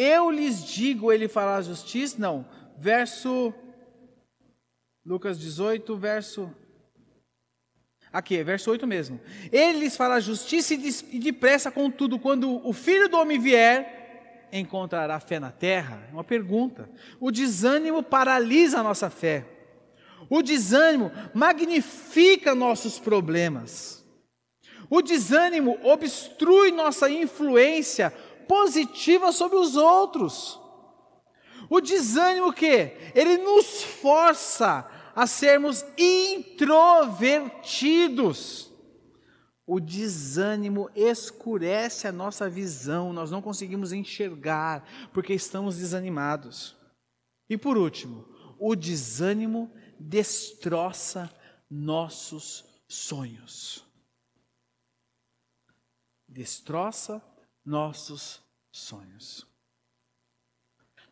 Eu 0.00 0.30
lhes 0.30 0.64
digo, 0.64 1.12
ele 1.12 1.28
fará 1.28 1.60
justiça. 1.60 2.16
Não, 2.18 2.46
verso. 2.78 3.52
Lucas 5.04 5.38
18, 5.38 5.96
verso 5.96 6.54
Aqui, 8.12 8.42
verso 8.42 8.70
8 8.70 8.86
mesmo. 8.86 9.20
Ele 9.52 9.80
lhes 9.80 9.96
fará 9.96 10.18
justiça 10.18 10.74
e 10.74 11.18
depressa, 11.20 11.70
contudo, 11.70 12.18
quando 12.18 12.66
o 12.66 12.72
filho 12.72 13.08
do 13.08 13.16
homem 13.16 13.38
vier, 13.38 14.48
encontrará 14.52 15.20
fé 15.20 15.38
na 15.38 15.52
terra? 15.52 16.08
Uma 16.12 16.24
pergunta. 16.24 16.90
O 17.20 17.30
desânimo 17.30 18.02
paralisa 18.02 18.80
a 18.80 18.82
nossa 18.82 19.08
fé. 19.08 19.46
O 20.28 20.42
desânimo 20.42 21.12
magnifica 21.32 22.52
nossos 22.52 22.98
problemas. 22.98 24.04
O 24.88 25.00
desânimo 25.00 25.78
obstrui 25.84 26.72
nossa 26.72 27.08
influência 27.08 28.12
positiva 28.50 29.30
sobre 29.30 29.58
os 29.58 29.76
outros. 29.76 30.58
O 31.68 31.80
desânimo 31.80 32.52
que 32.52 32.96
ele 33.14 33.36
nos 33.36 33.80
força 33.80 34.90
a 35.14 35.24
sermos 35.24 35.84
introvertidos. 35.96 38.68
O 39.64 39.78
desânimo 39.78 40.90
escurece 40.96 42.08
a 42.08 42.12
nossa 42.12 42.50
visão, 42.50 43.12
nós 43.12 43.30
não 43.30 43.40
conseguimos 43.40 43.92
enxergar 43.92 44.84
porque 45.12 45.32
estamos 45.32 45.76
desanimados. 45.76 46.74
E 47.48 47.56
por 47.56 47.78
último, 47.78 48.28
o 48.58 48.74
desânimo 48.74 49.70
destroça 49.96 51.32
nossos 51.70 52.64
sonhos. 52.88 53.84
Destroça 56.28 57.22
nossos 57.70 58.42
sonhos. 58.72 59.46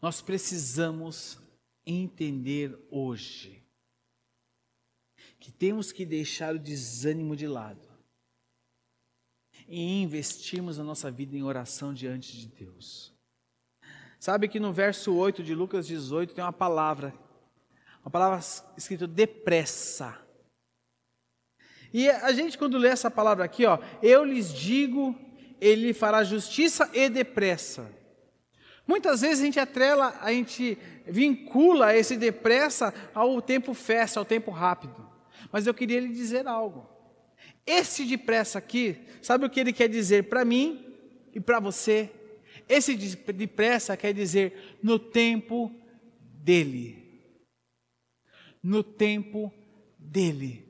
Nós 0.03 0.21
precisamos 0.21 1.39
entender 1.87 2.77
hoje 2.91 3.63
que 5.39 5.53
temos 5.53 5.93
que 5.93 6.05
deixar 6.05 6.57
o 6.57 6.59
desânimo 6.59 7.37
de 7.37 7.47
lado 7.47 7.89
e 9.69 10.03
investirmos 10.03 10.81
a 10.81 10.85
nossa 10.85 11.11
vida 11.11 11.37
em 11.37 11.45
oração 11.45 11.95
diante 11.95 12.37
de 12.37 12.49
Deus. 12.49 13.13
Sabe 14.19 14.49
que 14.49 14.59
no 14.59 14.73
verso 14.73 15.15
8 15.15 15.45
de 15.45 15.55
Lucas 15.55 15.87
18 15.87 16.35
tem 16.35 16.43
uma 16.43 16.53
palavra, 16.53 17.15
uma 18.03 18.11
palavra 18.11 18.41
escrita 18.77 19.07
depressa. 19.07 20.21
E 21.93 22.11
a 22.11 22.33
gente 22.33 22.59
quando 22.59 22.79
lê 22.79 22.89
essa 22.89 23.11
palavra 23.11 23.45
aqui, 23.45 23.65
ó, 23.65 23.79
eu 24.03 24.25
lhes 24.25 24.53
digo, 24.53 25.15
ele 25.61 25.93
fará 25.93 26.23
justiça 26.25 26.91
e 26.93 27.09
depressa. 27.09 27.91
Muitas 28.87 29.21
vezes 29.21 29.41
a 29.41 29.45
gente 29.45 29.61
atrela, 29.61 30.19
a 30.21 30.33
gente 30.33 30.79
vincula 31.07 31.95
esse 31.95 32.17
depressa 32.17 32.95
ao 33.15 33.43
tempo 33.43 33.75
festa, 33.75 34.19
ao 34.19 34.25
tempo 34.25 34.51
rápido. 34.51 35.07
Mas 35.53 35.67
eu 35.67 35.75
queria 35.75 36.01
lhe 36.01 36.09
dizer 36.09 36.47
algo. 36.47 36.89
Esse 37.67 38.05
depressa 38.07 38.59
aqui, 38.59 38.97
sabe 39.21 39.45
o 39.45 39.51
que 39.51 39.61
ele 39.61 39.75
quer 39.75 39.89
dizer 39.89 40.25
para 40.25 40.45
mim 40.45 40.87
e 41.35 41.41
para 41.41 41.61
você? 41.61 42.11
Esse 42.67 42.97
depressa 42.97 43.97
quer 43.97 44.15
dizer 44.15 44.79
no 44.83 44.99
tempo 44.99 45.71
dele. 46.21 47.21
No 48.63 48.83
tempo 48.83 49.53
dele. 49.99 50.67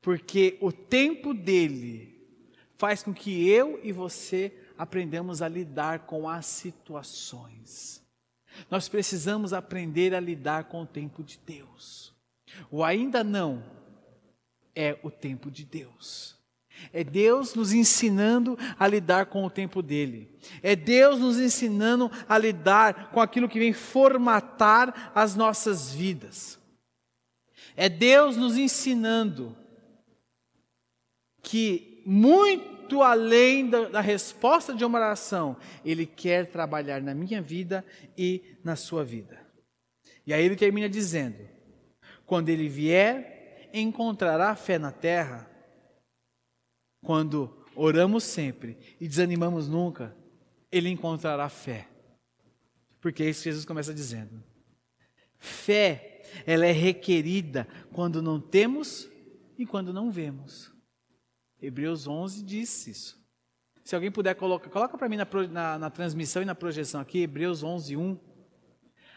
Porque 0.00 0.56
o 0.60 0.70
tempo 0.70 1.34
dele 1.34 2.15
faz 2.76 3.02
com 3.02 3.12
que 3.12 3.48
eu 3.48 3.80
e 3.82 3.92
você 3.92 4.52
aprendamos 4.76 5.42
a 5.42 5.48
lidar 5.48 6.00
com 6.00 6.28
as 6.28 6.46
situações. 6.46 8.04
Nós 8.70 8.88
precisamos 8.88 9.52
aprender 9.52 10.14
a 10.14 10.20
lidar 10.20 10.64
com 10.64 10.82
o 10.82 10.86
tempo 10.86 11.22
de 11.22 11.38
Deus. 11.44 12.14
O 12.70 12.82
ainda 12.82 13.22
não 13.22 13.62
é 14.74 14.98
o 15.02 15.10
tempo 15.10 15.50
de 15.50 15.64
Deus. 15.64 16.36
É 16.92 17.02
Deus 17.02 17.54
nos 17.54 17.72
ensinando 17.72 18.58
a 18.78 18.86
lidar 18.86 19.26
com 19.26 19.44
o 19.44 19.50
tempo 19.50 19.82
dele. 19.82 20.38
É 20.62 20.76
Deus 20.76 21.18
nos 21.18 21.38
ensinando 21.38 22.10
a 22.28 22.36
lidar 22.36 23.10
com 23.10 23.20
aquilo 23.20 23.48
que 23.48 23.58
vem 23.58 23.72
formatar 23.72 25.12
as 25.14 25.34
nossas 25.34 25.92
vidas. 25.92 26.58
É 27.74 27.88
Deus 27.88 28.36
nos 28.36 28.56
ensinando 28.56 29.56
que 31.42 31.85
muito 32.06 33.02
além 33.02 33.68
da, 33.68 33.88
da, 33.88 34.00
resposta 34.00 34.72
de 34.72 34.84
uma 34.84 34.96
oração, 34.98 35.56
Ele 35.84 36.06
quer 36.06 36.46
trabalhar 36.46 37.02
na 37.02 37.12
minha 37.12 37.42
vida 37.42 37.84
e 38.16 38.56
na 38.62 38.76
sua 38.76 39.04
vida. 39.04 39.44
E 40.24 40.32
aí 40.32 40.44
ele 40.44 40.54
termina 40.54 40.88
dizendo: 40.88 41.48
quando 42.24 42.48
ele 42.48 42.68
vier, 42.68 43.70
encontrará 43.72 44.54
fé 44.54 44.78
na 44.78 44.92
terra. 44.92 45.50
Quando 47.04 47.64
oramos 47.74 48.24
sempre 48.24 48.78
e 49.00 49.06
desanimamos 49.06 49.68
nunca, 49.68 50.16
ele 50.72 50.88
encontrará 50.88 51.48
fé. 51.48 51.88
Porque 53.00 53.22
é 53.22 53.28
isso 53.28 53.42
que 53.42 53.50
Jesus 53.50 53.64
começa 53.64 53.94
dizendo. 53.94 54.42
Fé, 55.38 56.22
ela 56.44 56.66
é 56.66 56.72
requerida 56.72 57.68
quando 57.92 58.20
não 58.20 58.40
temos 58.40 59.08
e 59.56 59.64
quando 59.64 59.92
não 59.92 60.10
vemos. 60.10 60.75
Hebreus 61.60 62.06
11 62.06 62.42
diz 62.42 62.86
isso. 62.86 63.26
Se 63.84 63.94
alguém 63.94 64.10
puder 64.10 64.34
colocar, 64.34 64.68
coloca 64.68 64.98
para 64.98 65.08
mim 65.08 65.16
na, 65.16 65.26
na, 65.50 65.78
na, 65.78 65.90
transmissão 65.90 66.42
e 66.42 66.44
na 66.44 66.54
projeção 66.54 67.00
aqui, 67.00 67.20
Hebreus 67.22 67.62
11, 67.62 67.96
1. 67.96 68.18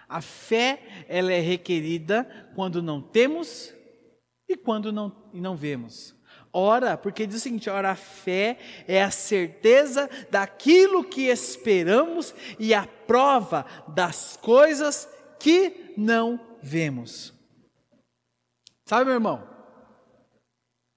A 0.08 0.22
fé, 0.22 1.06
ela 1.08 1.34
é 1.34 1.40
requerida 1.40 2.24
quando 2.56 2.82
não 2.82 3.02
temos 3.02 3.74
e 4.48 4.56
quando 4.56 4.92
não, 4.92 5.30
e 5.34 5.42
não 5.42 5.56
vemos. 5.56 6.16
Ora, 6.54 6.98
porque 6.98 7.26
diz 7.28 7.38
o 7.38 7.40
seguinte: 7.40 7.70
ora, 7.70 7.92
a 7.92 7.96
fé 7.96 8.58
é 8.88 9.02
a 9.02 9.12
certeza 9.12 10.10
daquilo 10.32 11.04
que 11.04 11.28
esperamos 11.28 12.34
e 12.60 12.74
a 12.74 12.86
prova 12.86 13.66
das 13.88 14.38
coisas 14.38 15.10
que 15.40 15.94
não 15.98 16.40
vemos. 16.62 17.34
Sabe, 18.86 19.06
meu 19.06 19.16
irmão? 19.16 19.49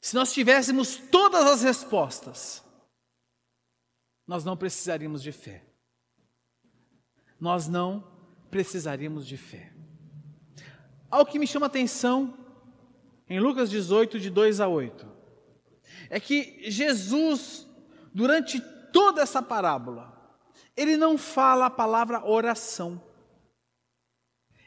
Se 0.03 0.17
nós 0.17 0.33
tivéssemos 0.33 0.97
todas 0.97 1.47
as 1.47 1.63
respostas, 1.63 2.61
nós 4.27 4.45
não 4.45 4.57
precisaríamos 4.57 5.23
de 5.23 5.31
fé. 5.31 5.65
Nós 7.39 7.69
não 7.69 8.05
precisaríamos 8.51 9.25
de 9.25 9.37
fé. 9.37 9.73
Algo 11.09 11.31
que 11.31 11.39
me 11.39 11.47
chama 11.47 11.67
a 11.67 11.69
atenção 11.69 12.37
em 13.29 13.39
Lucas 13.39 13.71
18, 13.71 14.19
de 14.19 14.29
2 14.29 14.61
a 14.61 14.67
8, 14.67 15.07
é 16.11 16.19
que 16.19 16.69
Jesus, 16.69 17.65
durante 18.13 18.61
toda 18.93 19.23
essa 19.23 19.41
parábola, 19.41 20.37
ele 20.77 20.97
não 20.97 21.17
fala 21.17 21.67
a 21.67 21.71
palavra 21.71 22.27
oração. 22.27 23.01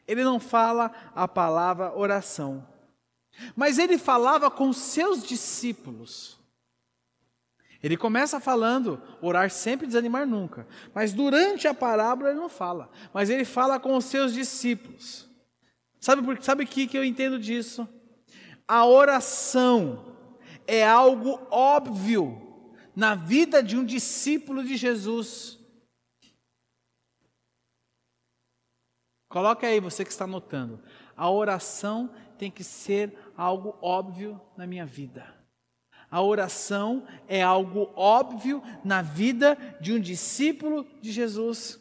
Ele 0.08 0.24
não 0.24 0.40
fala 0.40 0.92
a 1.14 1.28
palavra 1.28 1.94
oração. 1.94 2.66
Mas 3.56 3.78
ele 3.78 3.98
falava 3.98 4.50
com 4.50 4.72
seus 4.72 5.24
discípulos. 5.24 6.40
Ele 7.84 7.98
começa 7.98 8.40
falando, 8.40 9.02
orar 9.22 9.52
sempre, 9.52 9.86
desanimar 9.86 10.26
nunca. 10.26 10.68
Mas 10.94 11.14
durante 11.14 11.68
a 11.68 11.74
parábola 11.74 12.30
ele 12.30 12.40
não 12.40 12.50
fala. 12.50 12.90
Mas 13.14 13.30
ele 13.30 13.46
fala 13.46 13.80
com 13.80 13.96
os 13.96 14.06
seus 14.06 14.34
discípulos. 14.34 15.30
Sabe 16.00 16.22
o 16.22 16.44
sabe 16.44 16.66
que, 16.66 16.88
que 16.88 16.98
eu 16.98 17.04
entendo 17.04 17.38
disso? 17.38 17.88
A 18.68 18.86
oração 18.86 20.18
é 20.66 20.86
algo 20.86 21.40
óbvio 21.52 22.42
na 22.96 23.14
vida 23.14 23.62
de 23.62 23.78
um 23.78 23.86
discípulo 23.86 24.64
de 24.64 24.78
Jesus. 24.78 25.60
Coloque 29.30 29.66
aí, 29.66 29.80
você 29.80 30.06
que 30.06 30.12
está 30.12 30.26
notando. 30.26 30.82
A 31.16 31.30
oração 31.30 32.10
tem 32.38 32.52
que 32.52 32.64
ser 32.64 33.14
algo 33.36 33.76
óbvio 33.82 34.40
na 34.58 34.68
minha 34.68 34.86
vida. 34.86 35.26
A 36.10 36.22
oração 36.22 37.04
é 37.28 37.42
algo 37.42 37.90
óbvio 37.96 38.62
na 38.84 39.02
vida 39.02 39.58
de 39.82 39.94
um 39.94 40.00
discípulo 40.00 40.86
de 41.02 41.12
Jesus. 41.12 41.80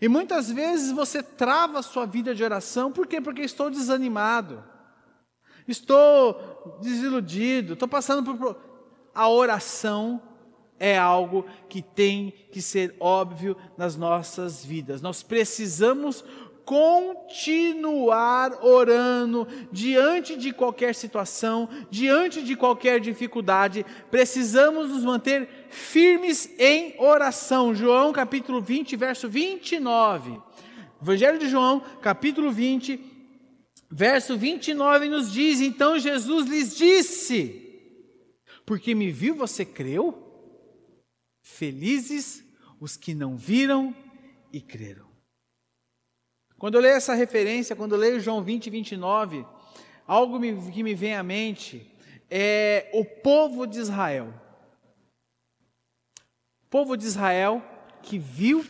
E 0.00 0.08
muitas 0.08 0.50
vezes 0.50 0.92
você 0.92 1.22
trava 1.22 1.78
a 1.78 1.82
sua 1.82 2.06
vida 2.06 2.34
de 2.34 2.44
oração, 2.44 2.92
por 2.92 3.06
quê? 3.06 3.20
Porque 3.20 3.42
estou 3.42 3.70
desanimado, 3.70 4.62
estou 5.66 6.78
desiludido, 6.80 7.72
estou 7.74 7.88
passando 7.88 8.36
por. 8.36 8.56
A 9.14 9.28
oração 9.28 10.22
é 10.78 10.98
algo 10.98 11.46
que 11.68 11.82
tem 11.82 12.32
que 12.50 12.62
ser 12.62 12.96
óbvio 12.98 13.56
nas 13.76 13.94
nossas 13.94 14.64
vidas. 14.64 15.02
Nós 15.02 15.22
precisamos 15.22 16.24
continuar 16.64 18.64
orando 18.64 19.46
diante 19.70 20.36
de 20.36 20.52
qualquer 20.52 20.94
situação, 20.94 21.68
diante 21.90 22.42
de 22.42 22.56
qualquer 22.56 23.00
dificuldade, 23.00 23.84
precisamos 24.10 24.90
nos 24.90 25.04
manter 25.04 25.48
firmes 25.70 26.50
em 26.58 26.94
oração. 26.98 27.74
João 27.74 28.12
capítulo 28.12 28.60
20, 28.60 28.96
verso 28.96 29.28
29. 29.28 30.40
Evangelho 31.00 31.38
de 31.38 31.48
João, 31.48 31.80
capítulo 32.00 32.52
20, 32.52 33.00
verso 33.90 34.36
29 34.36 35.08
nos 35.08 35.32
diz: 35.32 35.60
Então 35.60 35.98
Jesus 35.98 36.48
lhes 36.48 36.76
disse: 36.76 37.80
Porque 38.64 38.94
me 38.94 39.10
viu, 39.10 39.34
você 39.34 39.64
creu? 39.64 40.18
Felizes 41.42 42.44
os 42.80 42.96
que 42.96 43.14
não 43.14 43.36
viram 43.36 43.94
e 44.52 44.60
creram. 44.60 45.11
Quando 46.62 46.76
eu 46.76 46.80
leio 46.80 46.94
essa 46.94 47.12
referência, 47.14 47.74
quando 47.74 47.96
eu 47.96 47.98
leio 47.98 48.20
João 48.20 48.40
20, 48.40 48.70
29, 48.70 49.44
algo 50.06 50.38
que 50.70 50.84
me 50.84 50.94
vem 50.94 51.16
à 51.16 51.20
mente 51.20 51.92
é 52.30 52.88
o 52.94 53.04
povo 53.04 53.66
de 53.66 53.80
Israel. 53.80 54.32
O 56.64 56.68
povo 56.70 56.96
de 56.96 57.04
Israel 57.04 57.60
que 58.00 58.16
viu 58.16 58.64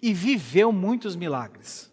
e 0.00 0.14
viveu 0.14 0.70
muitos 0.70 1.16
milagres. 1.16 1.92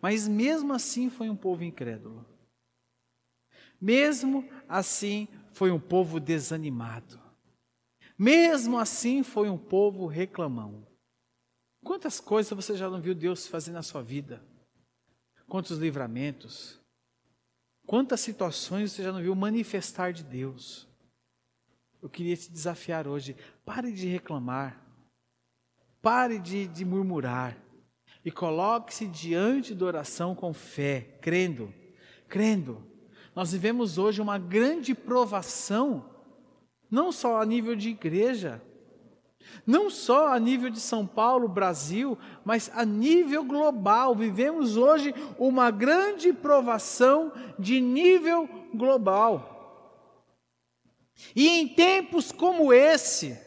Mas 0.00 0.28
mesmo 0.28 0.72
assim 0.72 1.10
foi 1.10 1.28
um 1.28 1.34
povo 1.34 1.64
incrédulo. 1.64 2.24
Mesmo 3.80 4.48
assim 4.68 5.26
foi 5.52 5.72
um 5.72 5.80
povo 5.80 6.20
desanimado. 6.20 7.20
Mesmo 8.16 8.78
assim 8.78 9.24
foi 9.24 9.50
um 9.50 9.58
povo 9.58 10.06
reclamão. 10.06 10.91
Quantas 11.84 12.20
coisas 12.20 12.52
você 12.52 12.76
já 12.76 12.88
não 12.88 13.00
viu 13.00 13.14
Deus 13.14 13.46
fazer 13.46 13.72
na 13.72 13.82
sua 13.82 14.02
vida? 14.02 14.42
Quantos 15.48 15.78
livramentos? 15.78 16.80
Quantas 17.86 18.20
situações 18.20 18.92
você 18.92 19.02
já 19.02 19.12
não 19.12 19.20
viu 19.20 19.34
manifestar 19.34 20.12
de 20.12 20.22
Deus? 20.22 20.88
Eu 22.00 22.08
queria 22.08 22.36
te 22.36 22.50
desafiar 22.50 23.06
hoje. 23.06 23.36
Pare 23.64 23.92
de 23.92 24.06
reclamar. 24.06 24.80
Pare 26.00 26.38
de, 26.38 26.66
de 26.66 26.84
murmurar. 26.84 27.56
E 28.24 28.30
coloque-se 28.30 29.06
diante 29.06 29.74
da 29.74 29.84
oração 29.84 30.34
com 30.34 30.52
fé, 30.54 31.18
crendo. 31.20 31.74
Crendo. 32.28 32.86
Nós 33.34 33.52
vivemos 33.52 33.98
hoje 33.98 34.20
uma 34.20 34.38
grande 34.38 34.94
provação, 34.94 36.08
não 36.90 37.10
só 37.10 37.40
a 37.40 37.46
nível 37.46 37.74
de 37.74 37.90
igreja, 37.90 38.62
não 39.66 39.90
só 39.90 40.28
a 40.28 40.38
nível 40.38 40.70
de 40.70 40.80
São 40.80 41.06
Paulo, 41.06 41.48
Brasil, 41.48 42.18
mas 42.44 42.70
a 42.74 42.84
nível 42.84 43.44
global. 43.44 44.14
Vivemos 44.14 44.76
hoje 44.76 45.14
uma 45.38 45.70
grande 45.70 46.32
provação 46.32 47.32
de 47.58 47.80
nível 47.80 48.48
global. 48.74 49.52
E 51.36 51.48
em 51.48 51.68
tempos 51.68 52.32
como 52.32 52.72
esse, 52.72 53.38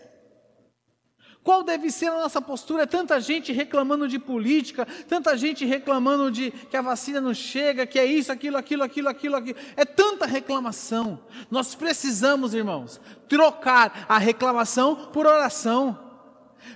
qual 1.45 1.61
deve 1.61 1.91
ser 1.91 2.07
a 2.07 2.15
nossa 2.15 2.41
postura? 2.41 2.83
É 2.83 2.85
tanta 2.87 3.21
gente 3.21 3.53
reclamando 3.53 4.07
de 4.07 4.17
política, 4.17 4.83
tanta 5.07 5.37
gente 5.37 5.63
reclamando 5.63 6.31
de 6.31 6.49
que 6.49 6.75
a 6.75 6.81
vacina 6.81 7.21
não 7.21 7.35
chega, 7.35 7.85
que 7.85 7.99
é 7.99 8.05
isso, 8.05 8.31
aquilo, 8.31 8.57
aquilo, 8.57 8.81
aquilo, 8.81 9.09
aquilo, 9.09 9.35
aquilo. 9.35 9.59
É 9.77 9.85
tanta 9.85 10.25
reclamação. 10.25 11.19
Nós 11.51 11.75
precisamos, 11.75 12.55
irmãos, 12.55 12.99
trocar 13.29 14.07
a 14.09 14.17
reclamação 14.17 14.95
por 15.13 15.27
oração. 15.27 15.99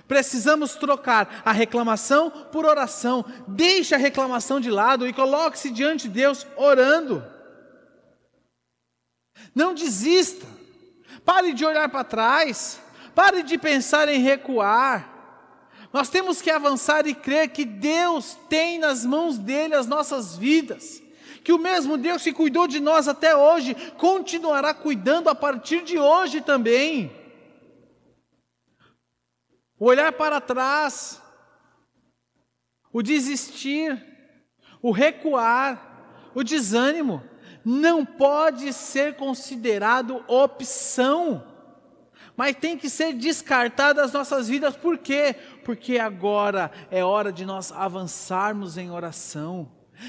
Precisamos 0.06 0.76
trocar 0.76 1.42
a 1.44 1.50
reclamação 1.50 2.30
por 2.30 2.64
oração. 2.64 3.24
Deixe 3.48 3.92
a 3.92 3.98
reclamação 3.98 4.60
de 4.60 4.70
lado 4.70 5.04
e 5.04 5.12
coloque-se 5.12 5.70
diante 5.70 6.06
de 6.06 6.14
Deus 6.14 6.46
orando. 6.56 7.24
Não 9.52 9.74
desista. 9.74 10.46
Pare 11.24 11.52
de 11.52 11.64
olhar 11.64 11.88
para 11.88 12.04
trás. 12.04 12.80
Pare 13.14 13.42
de 13.42 13.58
pensar 13.58 14.08
em 14.08 14.20
recuar. 14.20 15.08
Nós 15.92 16.08
temos 16.08 16.40
que 16.40 16.50
avançar 16.50 17.06
e 17.06 17.14
crer 17.14 17.50
que 17.50 17.64
Deus 17.64 18.38
tem 18.48 18.78
nas 18.78 19.04
mãos 19.04 19.38
dele 19.38 19.74
as 19.74 19.86
nossas 19.86 20.36
vidas. 20.36 21.02
Que 21.42 21.52
o 21.52 21.58
mesmo 21.58 21.96
Deus 21.96 22.22
que 22.22 22.32
cuidou 22.32 22.66
de 22.66 22.80
nós 22.80 23.08
até 23.08 23.34
hoje 23.34 23.74
continuará 23.96 24.74
cuidando 24.74 25.28
a 25.28 25.34
partir 25.34 25.82
de 25.82 25.98
hoje 25.98 26.40
também 26.40 27.10
o 29.80 29.86
olhar 29.86 30.12
para 30.12 30.42
trás, 30.42 31.22
o 32.92 33.02
desistir, 33.02 33.98
o 34.82 34.90
recuar, 34.90 36.30
o 36.34 36.44
desânimo, 36.44 37.24
não 37.64 38.04
pode 38.04 38.74
ser 38.74 39.16
considerado 39.16 40.22
opção, 40.28 41.49
mas 42.40 42.56
tem 42.56 42.74
que 42.78 42.88
ser 42.88 43.12
descartado 43.12 44.00
das 44.00 44.14
nossas 44.14 44.48
vidas, 44.48 44.74
por 44.74 44.96
quê? 44.96 45.36
Porque 45.62 45.98
agora 45.98 46.72
é 46.90 47.04
hora 47.04 47.30
de 47.30 47.44
nós 47.44 47.70
avançarmos 47.70 48.78
em 48.78 48.90
oração. 48.90 49.68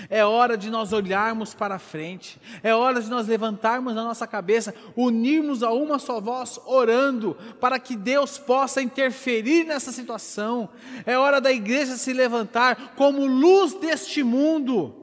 É 0.10 0.24
hora 0.24 0.58
de 0.58 0.70
nós 0.70 0.94
olharmos 0.94 1.54
para 1.54 1.78
frente, 1.78 2.40
é 2.64 2.74
hora 2.74 3.02
de 3.02 3.10
nós 3.10 3.28
levantarmos 3.28 3.98
a 3.98 4.04
nossa 4.06 4.26
cabeça, 4.26 4.74
unirmos 4.96 5.62
a 5.62 5.74
uma 5.74 6.00
só 6.00 6.22
voz, 6.22 6.58
orando, 6.66 7.36
para 7.60 7.78
que 7.78 7.98
Deus 7.98 8.38
possa 8.38 8.82
interferir 8.82 9.66
nessa 9.66 9.92
situação. 9.92 10.70
É 11.06 11.18
hora 11.18 11.42
da 11.42 11.52
igreja 11.52 11.98
se 11.98 12.14
levantar 12.14 12.94
como 12.96 13.26
luz 13.26 13.74
deste 13.74 14.24
mundo, 14.24 14.96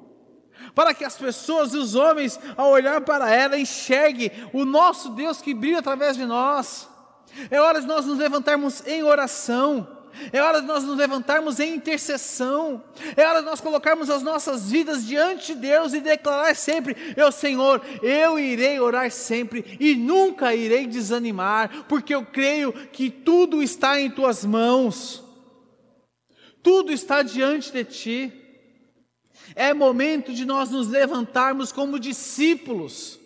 para 0.75 0.95
que 0.95 1.05
as 1.05 1.19
pessoas 1.19 1.75
e 1.75 1.77
os 1.77 1.95
homens, 1.95 2.41
ao 2.57 2.71
olhar 2.71 3.03
para 3.03 3.31
ela, 3.31 3.59
enxerguem 3.59 4.31
o 4.51 4.65
nosso 4.65 5.11
Deus 5.11 5.43
que 5.43 5.53
brilha 5.53 5.81
através 5.81 6.17
de 6.17 6.25
nós. 6.25 6.89
É 7.51 7.61
hora 7.61 7.81
de 7.81 7.87
nós 7.87 8.05
nos 8.05 8.19
levantarmos 8.19 8.87
em 8.87 9.03
oração 9.03 9.99
é 10.33 10.43
hora 10.43 10.61
de 10.61 10.67
nós 10.67 10.83
nos 10.83 10.97
levantarmos 10.97 11.61
em 11.61 11.75
intercessão. 11.75 12.83
É 13.17 13.27
hora 13.27 13.41
de 13.41 13.47
nós 13.47 13.61
colocarmos 13.61 14.11
as 14.11 14.23
nossas 14.23 14.71
vidas 14.71 15.07
diante 15.07 15.55
de 15.55 15.61
Deus 15.61 15.93
e 15.93 16.01
declarar 16.01 16.55
sempre: 16.57 16.97
Eu, 17.17 17.31
Senhor, 17.31 17.85
eu 18.03 18.39
irei 18.39 18.81
orar 18.81 19.11
sempre 19.11 19.77
e 19.79 19.95
nunca 19.95 20.55
irei 20.55 20.87
desanimar, 20.87 21.87
porque 21.89 22.15
eu 22.15 22.25
creio 22.25 22.73
que 22.73 23.11
tudo 23.11 23.63
está 23.63 24.01
em 24.01 24.11
tuas 24.11 24.45
mãos. 24.45 25.25
Tudo 26.63 26.93
está 26.93 27.23
diante 27.23 27.73
de 27.73 27.85
ti. 27.85 28.33
É 29.55 29.73
momento 29.73 30.35
de 30.35 30.45
nós 30.45 30.71
nos 30.71 30.89
levantarmos 30.89 31.73
como 31.73 31.99
discípulos. 31.99 33.18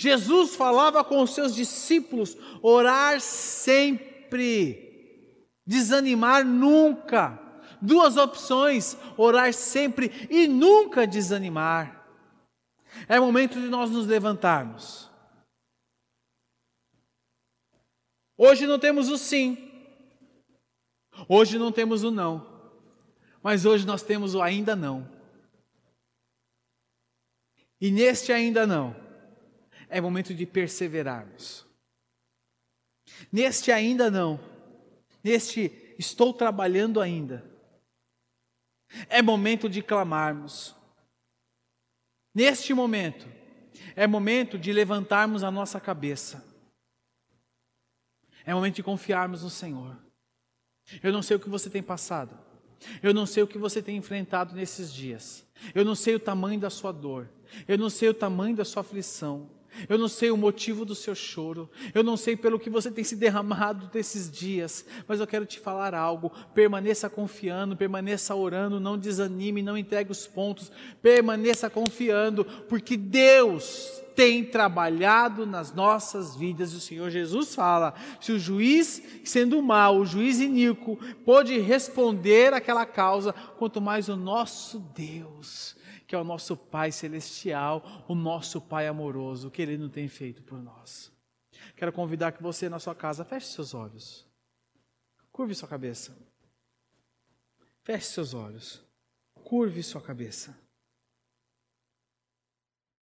Jesus 0.00 0.56
falava 0.56 1.04
com 1.04 1.20
os 1.20 1.34
seus 1.34 1.54
discípulos: 1.54 2.34
orar 2.62 3.20
sempre 3.20 5.52
desanimar 5.66 6.42
nunca. 6.42 7.38
Duas 7.82 8.16
opções: 8.16 8.96
orar 9.14 9.52
sempre 9.52 10.10
e 10.30 10.48
nunca 10.48 11.06
desanimar. 11.06 12.02
É 13.06 13.20
momento 13.20 13.60
de 13.60 13.68
nós 13.68 13.90
nos 13.90 14.06
levantarmos. 14.06 15.10
Hoje 18.38 18.66
não 18.66 18.78
temos 18.78 19.10
o 19.10 19.18
sim. 19.18 19.70
Hoje 21.28 21.58
não 21.58 21.70
temos 21.70 22.04
o 22.04 22.10
não. 22.10 22.72
Mas 23.42 23.66
hoje 23.66 23.86
nós 23.86 24.02
temos 24.02 24.34
o 24.34 24.40
ainda 24.40 24.74
não. 24.74 25.06
E 27.78 27.90
neste 27.90 28.32
ainda 28.32 28.66
não, 28.66 29.09
é 29.90 30.00
momento 30.00 30.32
de 30.32 30.46
perseverarmos. 30.46 31.66
Neste 33.30 33.72
ainda 33.72 34.10
não, 34.10 34.40
neste 35.22 35.94
estou 35.98 36.32
trabalhando 36.32 37.00
ainda, 37.00 37.44
é 39.08 39.20
momento 39.20 39.68
de 39.68 39.82
clamarmos. 39.82 40.74
Neste 42.34 42.72
momento, 42.72 43.28
é 43.96 44.06
momento 44.06 44.58
de 44.58 44.72
levantarmos 44.72 45.42
a 45.42 45.50
nossa 45.50 45.80
cabeça. 45.80 46.44
É 48.44 48.54
momento 48.54 48.76
de 48.76 48.82
confiarmos 48.82 49.42
no 49.42 49.50
Senhor. 49.50 49.96
Eu 51.02 51.12
não 51.12 51.22
sei 51.22 51.36
o 51.36 51.40
que 51.40 51.48
você 51.48 51.68
tem 51.68 51.82
passado. 51.82 52.38
Eu 53.02 53.12
não 53.12 53.26
sei 53.26 53.42
o 53.42 53.46
que 53.46 53.58
você 53.58 53.82
tem 53.82 53.96
enfrentado 53.96 54.54
nesses 54.54 54.92
dias. 54.92 55.46
Eu 55.74 55.84
não 55.84 55.94
sei 55.94 56.14
o 56.14 56.20
tamanho 56.20 56.58
da 56.58 56.70
sua 56.70 56.92
dor. 56.92 57.28
Eu 57.68 57.76
não 57.76 57.90
sei 57.90 58.08
o 58.08 58.14
tamanho 58.14 58.56
da 58.56 58.64
sua 58.64 58.80
aflição. 58.80 59.50
Eu 59.88 59.98
não 59.98 60.08
sei 60.08 60.30
o 60.30 60.36
motivo 60.36 60.84
do 60.84 60.94
seu 60.94 61.14
choro. 61.14 61.70
Eu 61.94 62.02
não 62.02 62.16
sei 62.16 62.36
pelo 62.36 62.58
que 62.58 62.70
você 62.70 62.90
tem 62.90 63.04
se 63.04 63.16
derramado 63.16 63.86
desses 63.88 64.30
dias. 64.30 64.84
Mas 65.06 65.20
eu 65.20 65.26
quero 65.26 65.46
te 65.46 65.58
falar 65.58 65.94
algo. 65.94 66.30
Permaneça 66.54 67.08
confiando, 67.08 67.76
permaneça 67.76 68.34
orando, 68.34 68.80
não 68.80 68.98
desanime, 68.98 69.62
não 69.62 69.78
entregue 69.78 70.10
os 70.10 70.26
pontos. 70.26 70.70
Permaneça 71.00 71.70
confiando, 71.70 72.44
porque 72.68 72.96
Deus 72.96 74.02
tem 74.14 74.44
trabalhado 74.44 75.46
nas 75.46 75.72
nossas 75.72 76.36
vidas. 76.36 76.72
E 76.72 76.76
o 76.76 76.80
Senhor 76.80 77.10
Jesus 77.10 77.54
fala: 77.54 77.94
se 78.20 78.32
o 78.32 78.38
juiz, 78.38 79.02
sendo 79.24 79.62
mal, 79.62 79.96
o 79.96 80.06
juiz 80.06 80.40
iníquo, 80.40 80.98
pôde 81.24 81.58
responder 81.58 82.52
aquela 82.52 82.84
causa, 82.84 83.32
quanto 83.32 83.80
mais 83.80 84.08
o 84.08 84.16
nosso 84.16 84.78
Deus 84.94 85.79
que 86.10 86.16
é 86.16 86.18
o 86.18 86.24
nosso 86.24 86.56
Pai 86.56 86.90
Celestial, 86.90 88.04
o 88.08 88.16
nosso 88.16 88.60
Pai 88.60 88.88
amoroso, 88.88 89.46
o 89.46 89.50
que 89.50 89.62
Ele 89.62 89.78
não 89.78 89.88
tem 89.88 90.08
feito 90.08 90.42
por 90.42 90.60
nós. 90.60 91.12
Quero 91.76 91.92
convidar 91.92 92.32
que 92.32 92.42
você 92.42 92.68
na 92.68 92.80
sua 92.80 92.96
casa 92.96 93.24
feche 93.24 93.46
seus 93.46 93.74
olhos, 93.74 94.26
curve 95.30 95.54
sua 95.54 95.68
cabeça, 95.68 96.18
feche 97.84 98.06
seus 98.06 98.34
olhos, 98.34 98.84
curve 99.44 99.84
sua 99.84 100.02
cabeça. 100.02 100.58